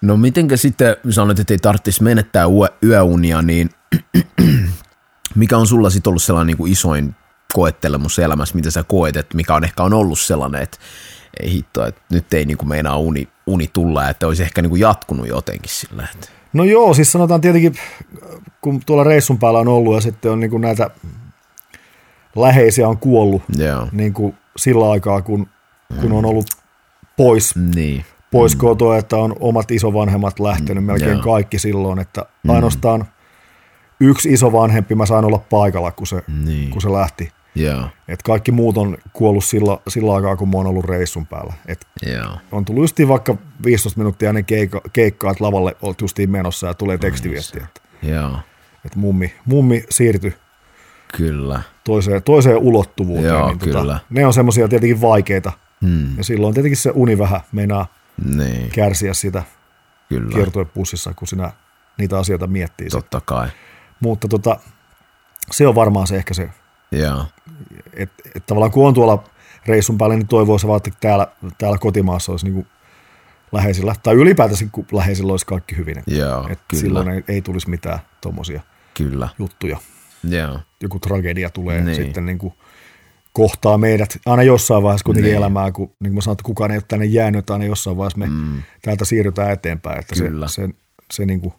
[0.01, 2.45] No mitenkä sitten sanoit, että ei tarvitsisi menettää
[2.83, 3.69] yöunia, niin
[5.35, 7.15] mikä on sulla sitten ollut sellainen niin kuin isoin
[7.53, 10.77] koettelemus elämässä, mitä sä koet, että mikä on ehkä on ollut sellainen, että
[11.39, 14.69] ei hitto, että nyt ei niin kuin meinaa uni, uni tulla, että olisi ehkä niin
[14.69, 16.07] kuin jatkunut jotenkin sillä.
[16.13, 16.27] Että.
[16.53, 17.75] No joo, siis sanotaan tietenkin,
[18.61, 20.89] kun tuolla reissun päällä on ollut ja sitten on niin kuin näitä
[22.35, 23.87] läheisiä on kuollut yeah.
[23.91, 25.47] niin kuin sillä aikaa, kun,
[26.01, 26.45] kun on ollut
[27.17, 28.05] pois, niin.
[28.31, 28.59] pois mm.
[28.59, 30.87] kotoa, että on omat isovanhemmat lähtenyt mm.
[30.87, 31.23] melkein yeah.
[31.23, 32.49] kaikki silloin, että mm.
[32.49, 33.05] ainoastaan
[33.99, 36.69] yksi isovanhempi mä sain olla paikalla, kun se, niin.
[36.69, 37.31] kun se lähti.
[37.59, 37.89] Yeah.
[38.07, 41.53] Et kaikki muut on kuollut sillä, sillä aikaa, kun mä oon ollut reissun päällä.
[41.65, 42.37] Et yeah.
[42.51, 46.73] On tullut justiin vaikka 15 minuuttia ennen keikka, keikkaa, että lavalle olet justiin menossa ja
[46.73, 48.43] tulee tekstiviesti, että, yeah.
[48.85, 50.33] että mummi, mummi siirtyi
[51.17, 51.61] Kyllä.
[51.83, 53.33] Toiseen, toiseen ulottuvuuteen.
[53.33, 53.81] Joo, niin kyllä.
[53.81, 55.51] Tota, ne on semmoisia tietenkin vaikeita.
[55.81, 56.17] Hmm.
[56.17, 57.87] Ja silloin tietenkin se uni vähän meinaa
[58.35, 58.69] niin.
[58.69, 59.43] kärsiä sitä
[60.09, 60.35] kyllä.
[60.35, 61.51] kiertuepussissa, kun sinä
[61.97, 62.89] niitä asioita miettii.
[62.89, 63.47] Totta kai.
[63.99, 64.59] Mutta tota,
[65.51, 66.49] se on varmaan se ehkä se,
[67.93, 69.23] että et tavallaan kun on tuolla
[69.65, 72.67] reissun päällä, niin toivoisi vaan, että täällä, täällä kotimaassa olisi niin
[73.51, 76.03] läheisillä, tai ylipäätänsä kun läheisillä olisi kaikki hyvin.
[76.07, 76.81] Joo, että kyllä.
[76.81, 78.61] Silloin ei, ei tulisi mitään tuommoisia
[79.39, 79.77] juttuja.
[80.29, 80.59] Joo.
[80.81, 81.95] Joku tragedia tulee niin.
[81.95, 82.53] sitten niin kuin
[83.33, 85.37] kohtaa meidät aina jossain vaiheessa kuitenkin niin.
[85.37, 88.19] elämää, kun niin kuin mä sanoin, että kukaan ei ole tänne jäänyt, aina jossain vaiheessa
[88.19, 88.63] me mm.
[88.81, 89.99] täältä siirrytään eteenpäin.
[89.99, 90.47] Että kyllä.
[90.47, 90.69] se, se,
[91.13, 91.53] se, niin kuin,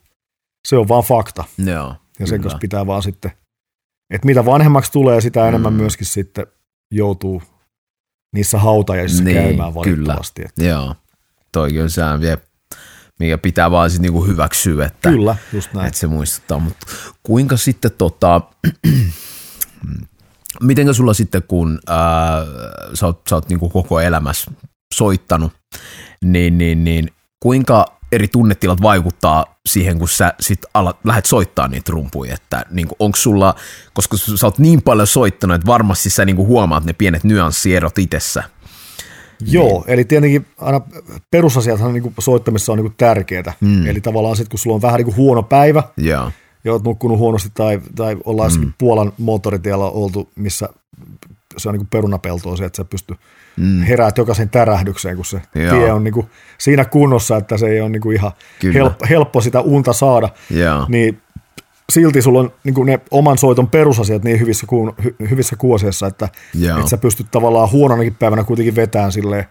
[0.68, 1.44] se on vaan fakta.
[1.58, 3.32] Joo, ja sen kanssa pitää vaan sitten,
[4.10, 5.48] että mitä vanhemmaksi tulee, sitä mm.
[5.48, 6.46] enemmän myöskin sitten
[6.90, 7.42] joutuu
[8.34, 10.42] niissä hautajaisissa niin, käymään valitettavasti.
[10.42, 10.48] Kyllä.
[10.48, 10.64] Että.
[10.64, 10.94] Joo,
[11.52, 12.38] toikin on sään vie
[13.20, 15.86] mikä pitää vaan sitten niinku hyväksyä, että, Kyllä, just näin.
[15.86, 16.58] että se muistuttaa.
[16.58, 16.86] Mutta
[17.22, 18.40] kuinka sitten tota,
[20.62, 22.44] Mitenkä sulla sitten, kun ää,
[22.94, 24.50] sä oot, sä oot niin kuin koko elämässä
[24.94, 25.52] soittanut,
[26.24, 27.10] niin, niin, niin
[27.40, 32.88] kuinka eri tunnetilat vaikuttaa siihen, kun sä sit alat, lähdet soittaa niitä rumpuja, että niin
[32.98, 33.54] onko sulla,
[33.94, 38.42] koska sä oot niin paljon soittanut, että varmasti sä niin huomaat ne pienet nyanssierot itsessä.
[39.40, 39.84] Joo, niin.
[39.86, 40.80] eli tietenkin aina
[41.30, 43.52] perusasiathan niin soittamissa on niin tärkeää.
[43.60, 43.86] Mm.
[43.86, 46.32] Eli tavallaan sitten, kun sulla on vähän niin huono päivä, yeah.
[46.64, 48.72] ja oot nukkunut huonosti tai, tai ollaan mm.
[48.78, 50.68] Puolan moottoritiellä oltu, missä
[51.56, 53.16] se on niin perunapeltoa se, että sä pystyy
[53.56, 53.82] mm.
[53.82, 55.70] heräät jokaisen tärähdykseen, kun se Joo.
[55.70, 56.26] tie on niin kuin
[56.58, 58.32] siinä kunnossa, että se ei ole niin kuin ihan
[58.74, 60.28] helppo, helppo sitä unta saada.
[60.50, 60.86] Joo.
[60.88, 61.20] Niin
[61.92, 66.28] silti sulla on niin ne oman soiton perusasiat niin hyvissä, ku, hy, hyvissä kuoseissa, että,
[66.78, 69.48] että sä pystyt tavallaan huononakin päivänä kuitenkin vetämään sille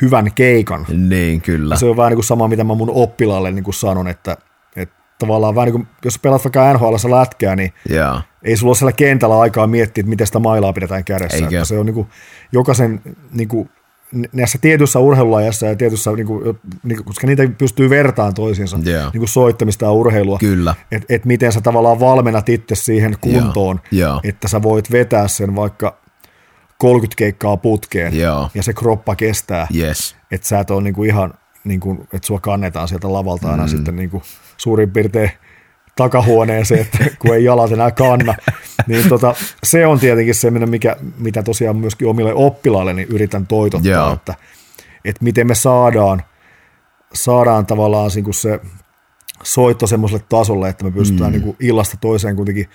[0.00, 0.86] hyvän keikan.
[1.08, 1.74] Niin, kyllä.
[1.74, 4.36] Ja se on vähän niin kuin sama, mitä mä mun oppilaalle niin kuin sanon, että,
[4.76, 8.24] että tavallaan vähän niin kuin, jos pelaat vaikka NHL lätkää, niin yeah.
[8.42, 11.44] ei sulla ole siellä kentällä aikaa miettiä, että miten sitä mailaa pidetään kädessä.
[11.44, 12.08] Että se on niin kuin,
[12.52, 13.00] jokaisen
[13.32, 13.70] niin kuin,
[14.32, 19.12] näissä tietyissä urheilulajassa ja tietyissä, niin kuin, niin koska niitä pystyy vertaan toisiinsa, yeah.
[19.12, 20.38] niin kuin soittamista ja urheilua.
[20.92, 24.10] Että et miten sä tavallaan valmennat itse siihen kuntoon, yeah.
[24.10, 24.20] Yeah.
[24.24, 25.98] että sä voit vetää sen vaikka
[26.78, 28.50] 30 keikkaa putkeen yeah.
[28.54, 29.66] ja se kroppa kestää.
[29.76, 30.16] Yes.
[30.30, 31.34] Että sä et ole niin kuin ihan,
[31.64, 33.68] niin kuin, että sua kannetaan sieltä lavalta aina mm.
[33.68, 34.22] sitten niin kuin
[34.56, 35.30] suurin piirtein
[35.98, 38.34] takahuoneeseen, että kun ei jalat enää kanna.
[38.86, 39.34] Niin tota,
[39.64, 44.12] se on tietenkin se, mikä, mitä tosiaan myöskin omille oppilaille niin yritän toitottaa, Joo.
[44.12, 44.34] että,
[45.04, 46.22] että miten me saadaan,
[47.14, 48.60] saadaan tavallaan niin se
[49.42, 51.40] soitto semmoiselle tasolle, että me pystytään mm.
[51.40, 52.68] niin illasta toiseen kuitenkin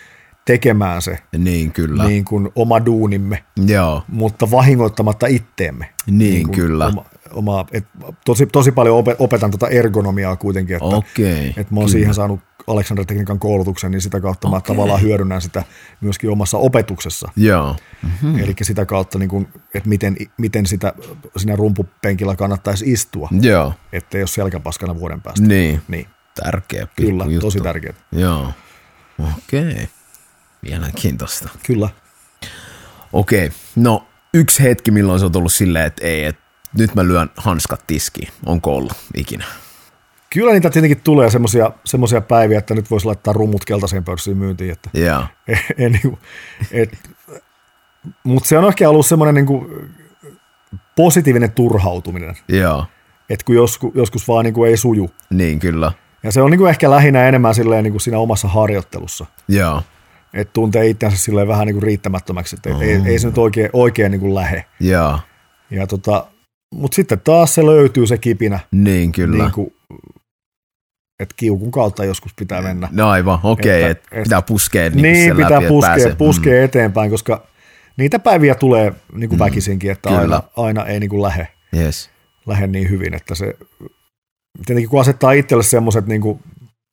[0.45, 2.07] tekemään se niin, kyllä.
[2.07, 4.03] Niin kuin oma duunimme, Joo.
[4.07, 5.89] mutta vahingoittamatta itteemme.
[6.05, 6.85] Niin, niin kyllä.
[6.85, 7.85] Oma, oma, et,
[8.25, 11.87] tosi, tosi paljon opetan tuota ergonomiaa kuitenkin, että, okay, että mä oon kyllä.
[11.87, 14.57] siihen saanut Alexander Teknikan koulutuksen, niin sitä kautta okay.
[14.57, 15.63] mä tavallaan hyödynnän sitä
[16.01, 17.31] myöskin omassa opetuksessa.
[17.35, 17.75] Joo.
[18.03, 18.39] Mm-hmm.
[18.39, 20.93] Eli sitä kautta, niin kun, että miten, miten sitä
[21.37, 23.73] siinä rumpupenkillä kannattaisi istua, Joo.
[23.93, 25.47] ettei ole selkäpaskana vuoden päästä.
[25.47, 25.81] Niin.
[25.87, 26.07] niin.
[26.43, 27.47] Tärkeä Kyllä, juttu.
[27.47, 27.93] tosi tärkeä.
[28.11, 28.51] Joo.
[29.19, 29.71] Okei.
[29.71, 29.87] Okay.
[30.61, 31.49] Mielenkiintoista.
[31.65, 31.89] Kyllä.
[33.13, 33.45] Okei.
[33.45, 33.57] Okay.
[33.75, 36.41] No, yksi hetki, milloin se on tullut silleen, että ei, että
[36.77, 38.29] nyt mä lyön hanskat tiskiin.
[38.45, 39.45] Onko ollut ikinä?
[40.33, 41.29] Kyllä niitä tietenkin tulee
[41.85, 44.71] semmoisia päiviä, että nyt voisi laittaa rumut keltaiseen pörssiin myyntiin.
[44.71, 45.29] Että yeah.
[45.77, 46.17] en, niin
[46.71, 46.97] et,
[48.23, 49.67] mutta se on ehkä ollut semmoinen niin
[50.95, 52.35] positiivinen turhautuminen.
[52.47, 52.85] Joo.
[53.29, 55.09] Että kun joskus, joskus vaan niin kuin ei suju.
[55.29, 55.91] Niin, kyllä.
[56.23, 59.25] Ja se on niin kuin ehkä lähinnä enemmän silleen niin kuin siinä omassa harjoittelussa.
[59.47, 59.81] Joo.
[60.33, 62.81] Että tuntee itsensä silleen vähän niin kuin riittämättömäksi, että oh.
[62.81, 64.65] ei, ei se nyt oikein, oikein niin kuin lähe.
[64.79, 65.19] Joo.
[65.69, 66.25] Ja tota,
[66.73, 68.59] mutta sitten taas se löytyy se kipinä.
[68.71, 69.43] Niin, kyllä.
[69.43, 69.73] Niin kuin,
[71.23, 72.87] että kiukun kautta joskus pitää mennä.
[72.91, 76.65] No aivan, okei, okay, että et, pitää puskea niin, niin pitää läpi, puskea, puskea mm.
[76.65, 77.47] eteenpäin, koska
[77.97, 79.43] niitä päiviä tulee niin kuin mm.
[79.43, 81.47] väkisinkin, että aina, aina ei niin kuin lähe,
[81.77, 82.09] yes.
[82.47, 83.57] lähe niin hyvin, että se
[84.65, 86.39] tietenkin kun asettaa itselle semmoiset niin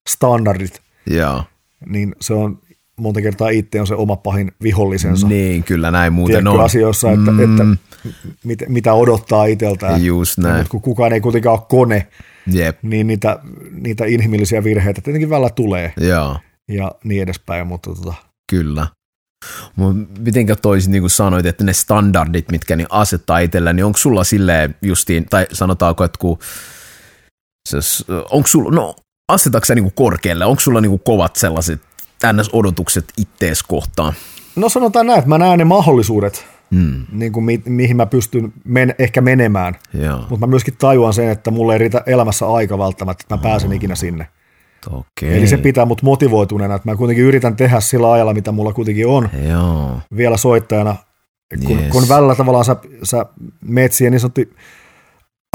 [0.08, 1.44] standardit, Joo.
[1.86, 2.58] niin se on
[3.00, 5.28] monta kertaa itse on se oma pahin vihollisensa.
[5.28, 6.64] Niin, kyllä näin muuten Tiedätkö on.
[6.64, 7.40] asioissa, että, mm.
[7.40, 7.64] että
[8.44, 10.04] mit, mitä odottaa itseltään.
[10.04, 10.56] Just näin.
[10.56, 12.06] Mutta kun kukaan ei kuitenkaan ole kone,
[12.52, 12.78] Jep.
[12.82, 13.38] niin niitä,
[13.70, 15.92] niitä inhimillisiä virheitä tietenkin välillä tulee.
[16.00, 16.36] Joo.
[16.68, 18.14] Ja niin edespäin, mutta tota.
[18.50, 18.86] Kyllä.
[20.18, 24.24] Mitenkä toisin niin kuin sanoit, että ne standardit, mitkä niin asettaa itsellä, niin onko sulla
[24.24, 26.38] silleen justiin, tai sanotaanko, että kun,
[28.30, 28.94] onko sulla, no
[29.32, 31.80] asetatko sä niin korkealle, onko sulla niin kovat sellaiset
[32.52, 34.12] odotukset ittees kohtaan?
[34.56, 37.06] No sanotaan näin, että mä näen ne mahdollisuudet, hmm.
[37.12, 39.74] niin kuin mi- mihin mä pystyn men- ehkä menemään.
[40.30, 43.70] Mutta mä myöskin tajuan sen, että mulle ei riitä elämässä aika välttämättä, että mä pääsen
[43.70, 43.76] oh.
[43.76, 44.28] ikinä sinne.
[44.86, 45.36] Okay.
[45.36, 49.06] Eli se pitää mut motivoituneena, että mä kuitenkin yritän tehdä sillä ajalla, mitä mulla kuitenkin
[49.06, 50.00] on Joo.
[50.16, 50.96] vielä soittajana.
[51.66, 51.92] Kun, yes.
[51.92, 53.26] kun välillä tavallaan sä, sä
[53.64, 54.40] meet siihen niin sanottu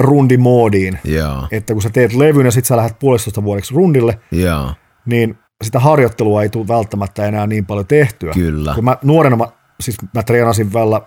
[0.01, 1.47] rundimoodiin, Joo.
[1.51, 4.73] että kun sä teet levyn ja sit sä lähdet puolestoista vuodeksi rundille, Joo.
[5.05, 8.33] niin sitä harjoittelua ei tule välttämättä enää niin paljon tehtyä.
[8.33, 8.73] Kyllä.
[8.75, 9.47] Kun mä nuorena, mä,
[9.79, 11.01] siis mä treenasin välillä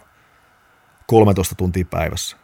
[1.07, 2.37] 13 tuntia päivässä.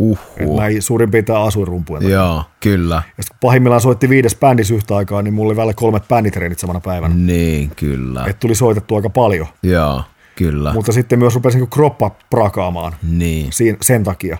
[0.00, 0.56] Uhuh.
[0.56, 3.02] Mä suurin piirtein asuin rumpujen Joo, kyllä.
[3.18, 6.80] Ja kun pahimmillaan soitti viides bändissä yhtä aikaa, niin mulla oli välillä kolme bänditreenit samana
[6.80, 7.14] päivänä.
[7.14, 8.24] Niin, kyllä.
[8.26, 9.46] Et tuli soitettu aika paljon.
[9.62, 10.02] Joo,
[10.36, 10.72] kyllä.
[10.72, 13.50] Mutta sitten myös rupesin niin kroppa prakaamaan niin.
[13.82, 14.38] sen takia.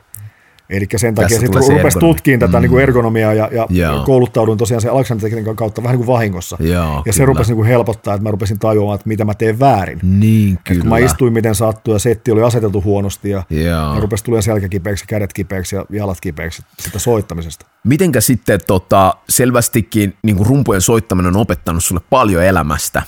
[0.71, 2.62] Eli sen takia sitten rupesi tutkimaan tätä mm.
[2.62, 4.05] niin kuin ergonomiaa ja, ja Joo.
[4.05, 6.57] kouluttauduin tosiaan sen Alexander kautta vähän niin kuin vahingossa.
[6.61, 9.61] Joo, ja se rupesi niin kuin helpottaa, että mä rupesin tajuamaan, että mitä mä teen
[9.61, 10.01] väärin.
[10.03, 10.81] Niin, kyllä.
[10.81, 13.95] kun mä istuin miten sattuu ja setti oli aseteltu huonosti ja, Joo.
[13.95, 17.67] ja rupesi tulemaan selkä kipeäksi, kädet kipeäksi ja jalat kipeäksi sitä soittamisesta.
[17.85, 23.03] Mitenkä sitten tota, selvästikin niin kuin rumpujen soittaminen on opettanut sulle paljon elämästä,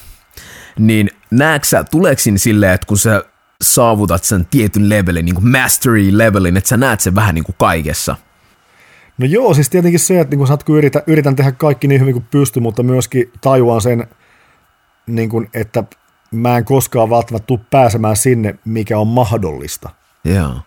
[0.78, 3.24] niin näetkö sä, tuleeko silleen, että kun sä
[3.62, 7.56] saavutat sen tietyn levelin, niin kuin mastery levelin, että sä näet sen vähän niin kuin
[7.58, 8.16] kaikessa.
[9.18, 12.26] No joo, siis tietenkin se, että niin kun yritän, yritän tehdä kaikki niin hyvin kuin
[12.30, 14.06] pysty, mutta myöskin tajuan sen,
[15.06, 15.84] niin kuin, että
[16.30, 19.90] mä en koskaan välttämättä tule pääsemään sinne, mikä on mahdollista.
[20.24, 20.60] Joo.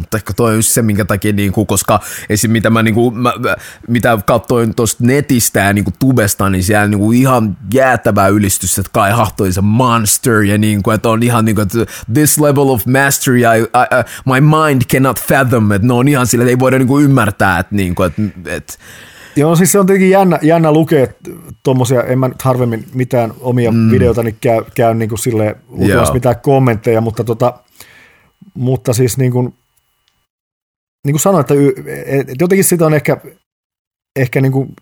[0.00, 2.50] Mutta ehkä toi on just se, minkä takia, niin kuin, koska esim.
[2.50, 3.32] mitä mä, niin kuin, mä,
[3.88, 8.78] mitä katsoin tuosta netistä ja niin kuin tubesta, niin siellä niin kuin ihan jäätävää ylistys,
[8.78, 11.92] että Kai Hahto is a monster ja niin kuin, että on ihan niin kuin, että
[12.14, 16.26] this level of mastery, I, I, I, my mind cannot fathom, että ne on ihan
[16.26, 18.74] sille, että ei voida niin kuin ymmärtää, että, niin kuin, että, että
[19.36, 21.06] Joo, siis se on tietenkin jännä, jännä lukea
[21.62, 23.90] tuommoisia, en mä nyt harvemmin mitään omia mm.
[23.90, 25.56] videoita niin käy, käy niin kuin silleen,
[26.12, 27.54] mitään kommentteja, mutta, tota,
[28.54, 29.54] mutta siis niin kuin,
[31.04, 31.54] niin kuin sanoin, että,
[32.06, 33.16] että jotenkin sitä on ehkä,
[34.16, 34.76] ehkä niin kuin,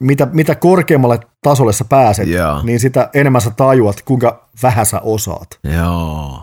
[0.00, 2.64] mitä, mitä korkeammalle tasolle sä pääset, yeah.
[2.64, 5.58] niin sitä enemmän sä tajuat, kuinka vähän sä osaat.
[5.76, 6.42] Joo.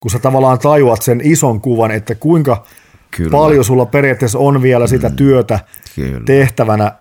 [0.00, 2.64] Kun sä tavallaan tajuat sen ison kuvan, että kuinka
[3.10, 3.30] Kyllä.
[3.30, 5.16] paljon sulla periaatteessa on vielä sitä mm.
[5.16, 5.60] työtä
[5.94, 6.20] Kyllä.
[6.26, 6.92] tehtävänä,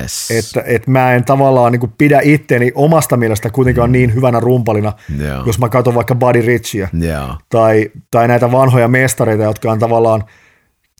[0.00, 0.30] yes.
[0.30, 3.92] että, että mä en tavallaan niin pidä itteeni omasta mielestä kuitenkaan mm.
[3.92, 5.46] niin hyvänä rumpalina, yeah.
[5.46, 7.38] jos mä katson vaikka Buddy Richia yeah.
[7.48, 10.24] tai, tai näitä vanhoja mestareita, jotka on tavallaan–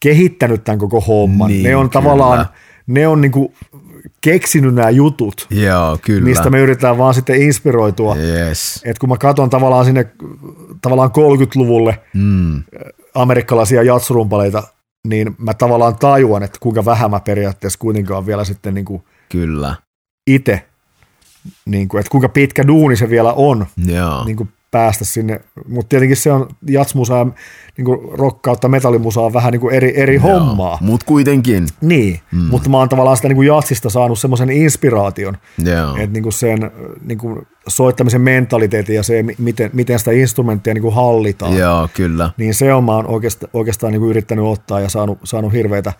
[0.02, 1.48] kehittänyt tämän koko homman.
[1.48, 2.02] Niin, ne on kyllä.
[2.02, 2.46] tavallaan,
[2.86, 3.54] ne on niinku
[4.20, 6.24] keksinyt nämä jutut, Joo, kyllä.
[6.24, 8.16] mistä me yritetään vaan sitten inspiroitua.
[8.16, 8.80] Yes.
[8.84, 10.06] Et kun mä katson tavallaan sinne
[10.82, 12.62] tavallaan 30-luvulle mm.
[13.14, 14.62] amerikkalaisia jatsrumpaleita,
[15.08, 19.74] niin mä tavallaan tajuan, että kuinka vähän mä periaatteessa kuitenkaan vielä sitten niinku Kyllä.
[20.26, 20.66] itse,
[21.66, 24.24] niinku, että kuinka pitkä duuni se vielä on Joo.
[24.24, 27.26] Niinku päästä sinne, mutta tietenkin se on jatsmusa ja
[27.76, 30.78] niin rock kautta metallimusa on vähän niin kuin eri, eri Joo, hommaa.
[30.80, 31.66] Mutta kuitenkin.
[31.80, 32.38] Niin, mm.
[32.38, 35.36] mutta mä oon tavallaan sitä niin kuin jatsista saanut semmoisen inspiraation,
[35.98, 36.70] että niin kuin sen
[37.04, 41.56] niin kuin soittamisen mentaliteetin ja se, miten, miten sitä instrumenttia niin kuin hallitaan.
[41.56, 42.30] Joo, kyllä.
[42.36, 45.92] Niin se on mä oon oikeastaan, oikeastaan niin kuin yrittänyt ottaa ja saanut, saanut hirveitä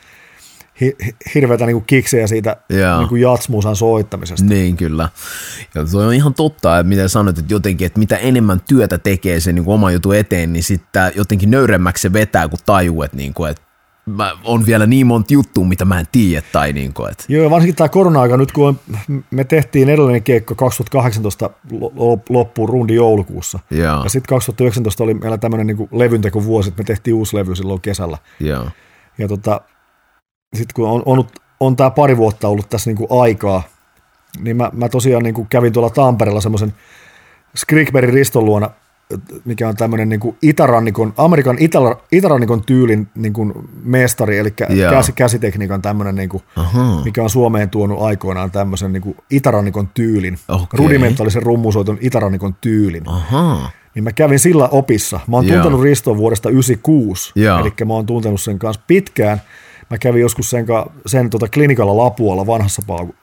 [1.34, 2.56] hirveätä niin kiksejä siitä
[2.98, 4.46] niin kuin jatsmuusan soittamisesta.
[4.46, 5.08] Niin, kyllä.
[5.74, 9.40] Ja toi on ihan totta, että miten sanoit, että jotenkin, että mitä enemmän työtä tekee
[9.40, 13.16] se niin kuin oma jutu eteen, niin sitten jotenkin nöyremmäksi se vetää, kun tajuu, että,
[13.16, 13.62] niin kuin, että
[14.08, 16.46] mä on vielä niin monta juttua, mitä mä en tiedä.
[16.52, 17.24] Tai niin kuin, että.
[17.28, 18.80] Joo, varsinkin tämä korona-aika, nyt kun on,
[19.30, 21.50] me tehtiin edellinen keikko 2018
[22.28, 23.58] loppuun rundi joulukuussa.
[23.70, 27.80] Ja, ja sitten 2019 oli meillä tämmöinen niin levyntekovuosi, että me tehtiin uusi levy silloin
[27.80, 28.18] kesällä.
[28.40, 28.70] Ja,
[29.18, 29.60] ja tota,
[30.54, 31.24] sitten kun on, on,
[31.60, 33.62] on tämä pari vuotta ollut tässä niinku aikaa,
[34.40, 36.74] niin mä, mä tosiaan niinku kävin tuolla Tampereella semmoisen
[37.56, 38.70] Skrikbergin riston luona,
[39.44, 41.78] mikä on tämmöinen niinku itärannikon, Amerikan itä,
[42.12, 43.52] itärannikon tyylin niinku
[43.84, 44.50] mestari, eli
[44.90, 46.42] käsi, käsitekniikan tämmöinen, niinku,
[47.04, 50.66] mikä on Suomeen tuonut aikoinaan tämmöisen niinku itärannikon tyylin, okay.
[50.72, 53.08] rudimentaalisen rummusoiton itärannikon tyylin.
[53.08, 53.70] Aha.
[53.94, 55.20] Niin mä kävin sillä opissa.
[55.26, 59.42] Mä oon tuntenut Riston vuodesta 96, eli mä oon tuntenut sen kanssa pitkään–
[59.90, 60.66] Mä kävin joskus sen,
[61.06, 63.14] sen tota klinikalla Lapualla vanhassa paaku,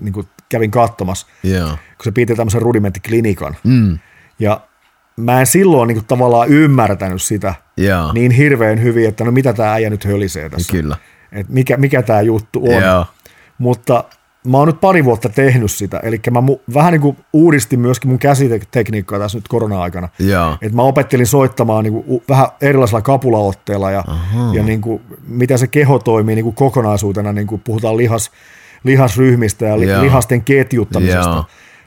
[0.00, 1.70] niin kuin kävin katsomassa, yeah.
[1.70, 3.56] kun se piti tämmöisen rudimenttiklinikan.
[3.64, 3.98] Mm.
[4.38, 4.60] Ja
[5.16, 8.14] mä en silloin niin kuin, tavallaan ymmärtänyt sitä yeah.
[8.14, 10.72] niin hirveän hyvin, että no mitä tämä äijä nyt hölisee tässä.
[10.72, 10.96] Kyllä.
[11.32, 12.82] Et mikä, mikä tämä juttu on.
[12.82, 13.12] Yeah.
[13.58, 14.04] Mutta
[14.46, 18.10] mä oon nyt pari vuotta tehnyt sitä, eli mä mu, vähän niin kuin uudistin myöskin
[18.10, 20.08] mun käsitekniikkaa tässä nyt korona-aikana.
[20.62, 24.04] Et mä opettelin soittamaan niin kuin vähän erilaisella kapulaotteella ja,
[24.52, 28.30] ja niin kuin, miten se keho toimii niin kuin kokonaisuutena, niin kuin puhutaan lihas,
[28.84, 31.30] lihasryhmistä ja li, lihasten ketjuttamisesta.
[31.30, 31.44] Joo.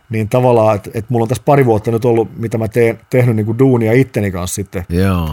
[0.09, 3.35] Niin tavallaan, että et mulla on tässä pari vuotta nyt ollut, mitä mä teen, tehnyt
[3.35, 4.85] niin kuin duunia itteni kanssa sitten.
[4.89, 5.29] Joo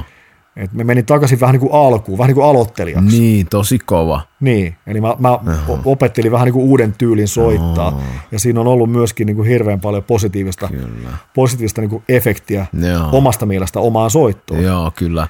[0.56, 3.20] et me menin takaisin vähän niin kuin alkuun, vähän niin kuin aloittelijaksi.
[3.20, 4.20] Niin, tosi kova.
[4.40, 5.38] Niin, eli mä, mä
[5.84, 8.00] opettelin vähän niin kuin uuden tyylin soittaa, Oho.
[8.32, 11.10] ja siinä on ollut myöskin niin kuin hirveän paljon positiivista, kyllä.
[11.34, 13.08] positiivista niin kuin efektiä Joo.
[13.12, 14.62] omasta mielestä omaan soittoon.
[14.62, 15.28] Joo, kyllä.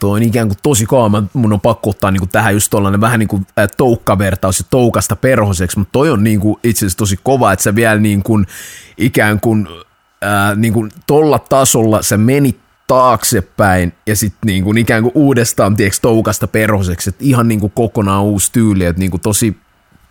[0.00, 1.22] Tuo on ikään kuin tosi kova.
[1.32, 3.46] Mun on pakko ottaa niin kuin tähän just tollainen vähän niin kuin
[3.76, 7.74] toukkavertaus ja toukasta perhoseksi, mutta toi on niin kuin itse asiassa tosi kova, että sä
[7.74, 8.46] vielä niin kuin
[8.98, 9.68] ikään kuin,
[10.24, 15.98] äh, niin kuin tolla tasolla sä menit taaksepäin ja sitten niinku ikään kuin uudestaan tiedätkö,
[16.02, 19.56] toukasta perhoseksi, että ihan niinku kokonaan uusi tyyli, että niinku tosi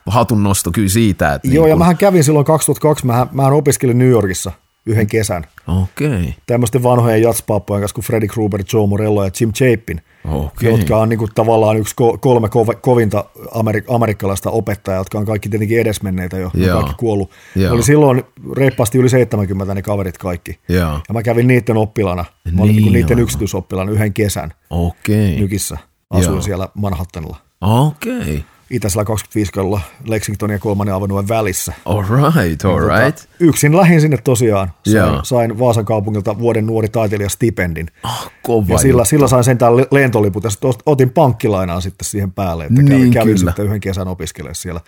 [0.06, 1.34] hatun nosto kyllä siitä.
[1.34, 1.68] Että Joo, niinku...
[1.68, 4.52] ja mähän kävin silloin 2002, mähän, mähän opiskelin New Yorkissa
[4.86, 5.46] yhden kesän.
[5.68, 6.08] Okei.
[6.08, 6.34] Okay.
[6.46, 10.72] Tämmöisten vanhojen jatspappojen kanssa kuin Freddy Krueger, Joe Morello ja Jim Chapin, okay.
[10.72, 12.50] jotka on niinku tavallaan yksi kolme
[12.82, 16.80] kovinta amerik- amerikkalaista opettajaa, jotka on kaikki tietenkin edesmenneitä jo, Joo.
[16.80, 17.32] kaikki kuollut.
[17.56, 17.74] Joo.
[17.74, 18.24] Oli silloin
[18.56, 20.60] reippaasti yli 70 ne kaverit kaikki.
[20.70, 21.00] Joo.
[21.08, 22.26] Ja mä kävin niiden oppilana.
[22.46, 25.40] Mä niin olin niinku niiden yksityisoppilana yhden kesän okay.
[25.40, 25.78] Nykissä.
[26.10, 26.42] Asuin Joo.
[26.42, 27.38] siellä Manhattanilla.
[27.62, 28.20] Okei.
[28.20, 28.42] Okay.
[28.70, 31.74] Itäisellä 25 kadulla Lexington ja kolmannen avenuen välissä.
[31.86, 33.30] All right, all tota, right.
[33.40, 34.72] yksin lähin sinne tosiaan.
[34.84, 35.20] Sain, yeah.
[35.24, 37.88] sain Vaasan kaupungilta vuoden nuori taiteilija stipendin.
[38.04, 42.66] Oh, kova ja sillä, sillä sain sentään lentoliput ja sitten otin pankkilainaa sitten siihen päälle,
[42.66, 43.52] että niin, kävin kyllä.
[43.52, 44.82] sitten yhden kesän opiskelemaan siellä.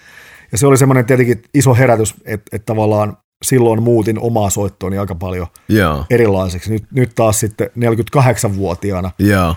[0.51, 5.15] Ja se oli semmoinen tietenkin iso herätys, että, että tavallaan silloin muutin omaa soittooni aika
[5.15, 6.05] paljon yeah.
[6.09, 6.71] erilaiseksi.
[6.71, 9.11] Nyt, nyt taas sitten 48-vuotiaana.
[9.21, 9.55] Yeah.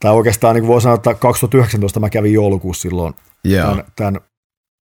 [0.00, 3.14] Tai oikeastaan niin voi sanoa, että 2019 mä kävin joulukuussa silloin
[3.46, 3.68] yeah.
[3.68, 4.20] tämän, tämän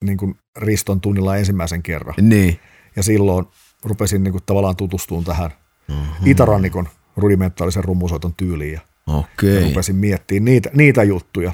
[0.04, 2.16] niin kuin Riston tunnilla ensimmäisen kerran.
[2.22, 2.60] Niin.
[2.96, 3.46] Ja silloin
[3.84, 5.52] rupesin niin kuin tavallaan tutustumaan tähän
[5.88, 6.28] mm-hmm.
[6.28, 9.50] itärannikon rudimentaalisen rummusoiton tyyliin ja, okay.
[9.50, 11.54] ja rupesin miettimään niitä, niitä juttuja.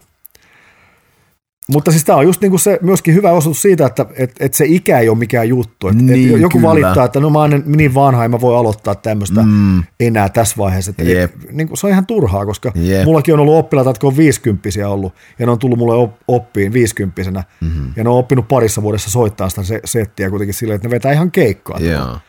[1.67, 4.65] Mutta siis tämä on just niinku se myöskin hyvä osoitus siitä, että et, et se
[4.67, 5.87] ikä ei ole mikään juttu.
[5.87, 6.69] Et, niin, et joku kyllä.
[6.69, 9.83] valittaa, että no mä oon niin vanha, en mä voi aloittaa tämmöistä mm.
[9.99, 10.93] enää tässä vaiheessa.
[10.97, 13.05] Et, et, niin se on ihan turhaa, koska Jep.
[13.05, 17.43] mullakin on ollut oppilaita, jotka on viisikymppisiä ollut, ja ne on tullut mulle oppiin viisikymppisenä,
[17.61, 17.93] mm-hmm.
[17.95, 21.11] ja ne on oppinut parissa vuodessa soittaa sitä se, settiä kuitenkin silleen, että ne vetää
[21.11, 21.79] ihan keikkaa.
[21.81, 22.21] Yeah.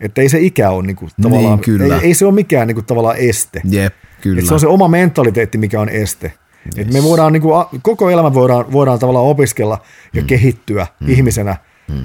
[0.00, 1.96] Että ei se ikä ole niinku, tavallaan, niin, kyllä.
[1.96, 3.62] Ei, ei, se ole mikään niinku, tavallaan este.
[3.64, 4.38] Jep, kyllä.
[4.40, 6.32] Et se on se oma mentaliteetti, mikä on este.
[6.66, 6.86] Yes.
[6.86, 9.78] Et me voidaan, niin kuin, koko elämä voidaan, voidaan tavallaan opiskella
[10.14, 10.26] ja mm.
[10.26, 11.08] kehittyä mm.
[11.08, 11.56] ihmisenä,
[11.88, 12.04] mm.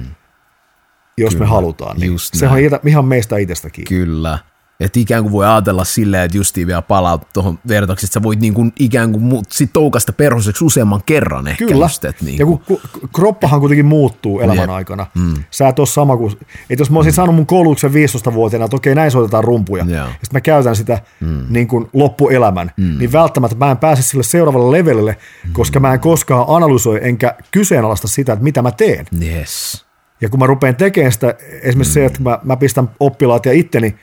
[1.16, 1.44] jos Kyllä.
[1.44, 1.96] me halutaan.
[2.00, 3.84] Niin se on ihan meistä itsestäkin.
[3.84, 4.38] Kyllä.
[4.80, 8.40] Että ikään kuin voi ajatella silleen, että justiin vielä palaa tuohon vertaukseen, että sä voit
[8.40, 11.66] niin kuin ikään kuin sit toukasta perhoseksi useamman kerran ehkä.
[11.66, 12.60] Kyllä, just, että niin kuin.
[12.68, 14.70] ja kun, kroppahan kuitenkin muuttuu elämän Jep.
[14.70, 15.06] aikana.
[15.14, 15.34] Mm.
[15.50, 16.32] Sä et ole sama kuin,
[16.70, 17.14] että jos mä olisin mm.
[17.14, 20.08] saanut mun koulutuksen 15-vuotiaana, että okei näin soitetaan rumpuja, yeah.
[20.08, 21.46] ja sitten mä käytän sitä mm.
[21.48, 22.98] niin kuin loppuelämän, mm.
[22.98, 25.16] niin välttämättä mä en pääse sille seuraavalle levelille,
[25.46, 25.52] mm.
[25.52, 29.06] koska mä en koskaan analysoi enkä kyseenalaista sitä, että mitä mä teen.
[29.22, 29.84] Yes.
[30.20, 31.94] Ja kun mä rupean tekemään sitä, esimerkiksi mm.
[31.94, 33.96] se, että mä, mä pistän oppilaat ja itteni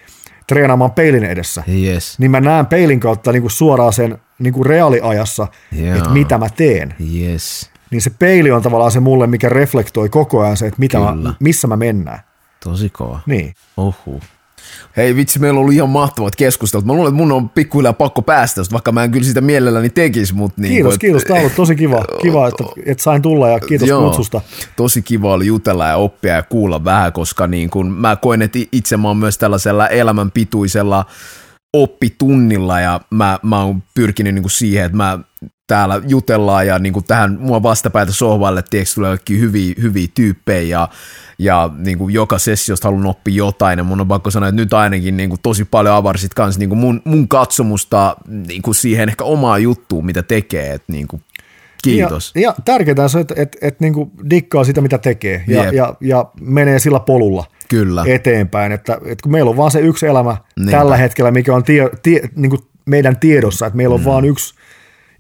[0.48, 2.20] treenaamaan peilin edessä, yes.
[2.20, 5.48] niin mä näen peilin kautta niin kuin suoraan sen niin kuin reaaliajassa,
[5.80, 5.98] yeah.
[5.98, 6.96] että mitä mä teen.
[7.16, 7.70] Yes.
[7.92, 11.34] Niin se peili on tavallaan se mulle, mikä reflektoi koko ajan se, että mitä mä,
[11.40, 12.20] missä mä mennään.
[12.64, 13.20] Tosi kova.
[13.26, 13.54] Niin.
[13.78, 14.22] Ohu.
[14.98, 16.86] Hei vitsi, meillä on ollut ihan mahtavat keskustelut.
[16.86, 20.34] Mä luulen, että mun on pikkuhiljaa pakko päästä, vaikka mä en kyllä sitä mielelläni tekisi.
[20.34, 21.24] Mutta niin kiitos, kun, kiitos.
[21.24, 24.42] Tämä on ollut tosi kiva, kiva että, että sain tulla ja kiitos joo, kutsusta.
[24.76, 28.60] Tosi kiva oli jutella ja oppia ja kuulla vähän, koska niin kun mä koen, että
[28.72, 31.06] itse mä oon myös tällaisella elämänpituisella
[31.74, 35.20] oppitunnilla ja mä, mä oon pyrkinyt niin kuin siihen, että mä
[35.68, 40.62] täällä jutellaan ja niin kuin tähän mua vastapäätä sohvalle, tiedätkö, tulee kaikki hyviä, hyviä tyyppejä
[40.62, 40.90] ja,
[41.40, 44.74] ja niin kuin joka sessiosta haluan oppia jotain ja mun on pakko sanoa, että nyt
[44.74, 48.16] ainakin niin kuin tosi paljon avarsit kanssa niin kuin mun, mun katsomusta
[48.48, 51.22] niin kuin siihen ehkä omaa juttuun, mitä tekee, että niin kuin
[51.84, 52.32] Kiitos.
[52.36, 55.74] Ja, ja tärkeintä on se, että et, et, niinku dikkaa sitä, mitä tekee ja, yep.
[55.74, 58.04] ja, ja menee sillä polulla Kyllä.
[58.08, 58.72] eteenpäin.
[58.72, 60.72] Että, et kun meillä on vaan se yksi elämä Niinpä.
[60.78, 64.06] tällä hetkellä, mikä on tie, tie, niinku meidän tiedossa, että meillä on mm.
[64.06, 64.54] vaan yksi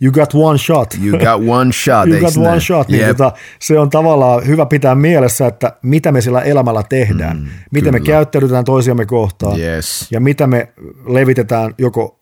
[0.02, 0.93] you got one shot.
[1.04, 3.18] You got one shot, You got one shot, niin yep.
[3.18, 7.91] tota, se on tavallaan hyvä pitää mielessä, että mitä me sillä elämällä tehdään, mm, miten
[7.91, 7.91] kyllä.
[7.91, 10.08] me käyttäydytään toisiamme kohtaan yes.
[10.12, 10.74] ja mitä me
[11.08, 12.20] levitetään joko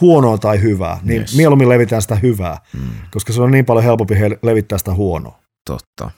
[0.00, 1.36] huonoa tai hyvää, niin yes.
[1.36, 2.80] mieluummin levitään sitä hyvää, mm.
[3.10, 5.38] koska se on niin paljon helpompi levittää sitä huonoa.
[5.66, 6.10] Totta.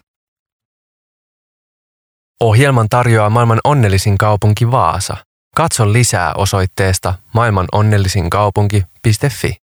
[2.40, 5.16] Ohjelman tarjoaa maailman onnellisin kaupunki Vaasa.
[5.56, 9.56] Katso lisää osoitteesta maailmanonnellisinkaupunki.fi.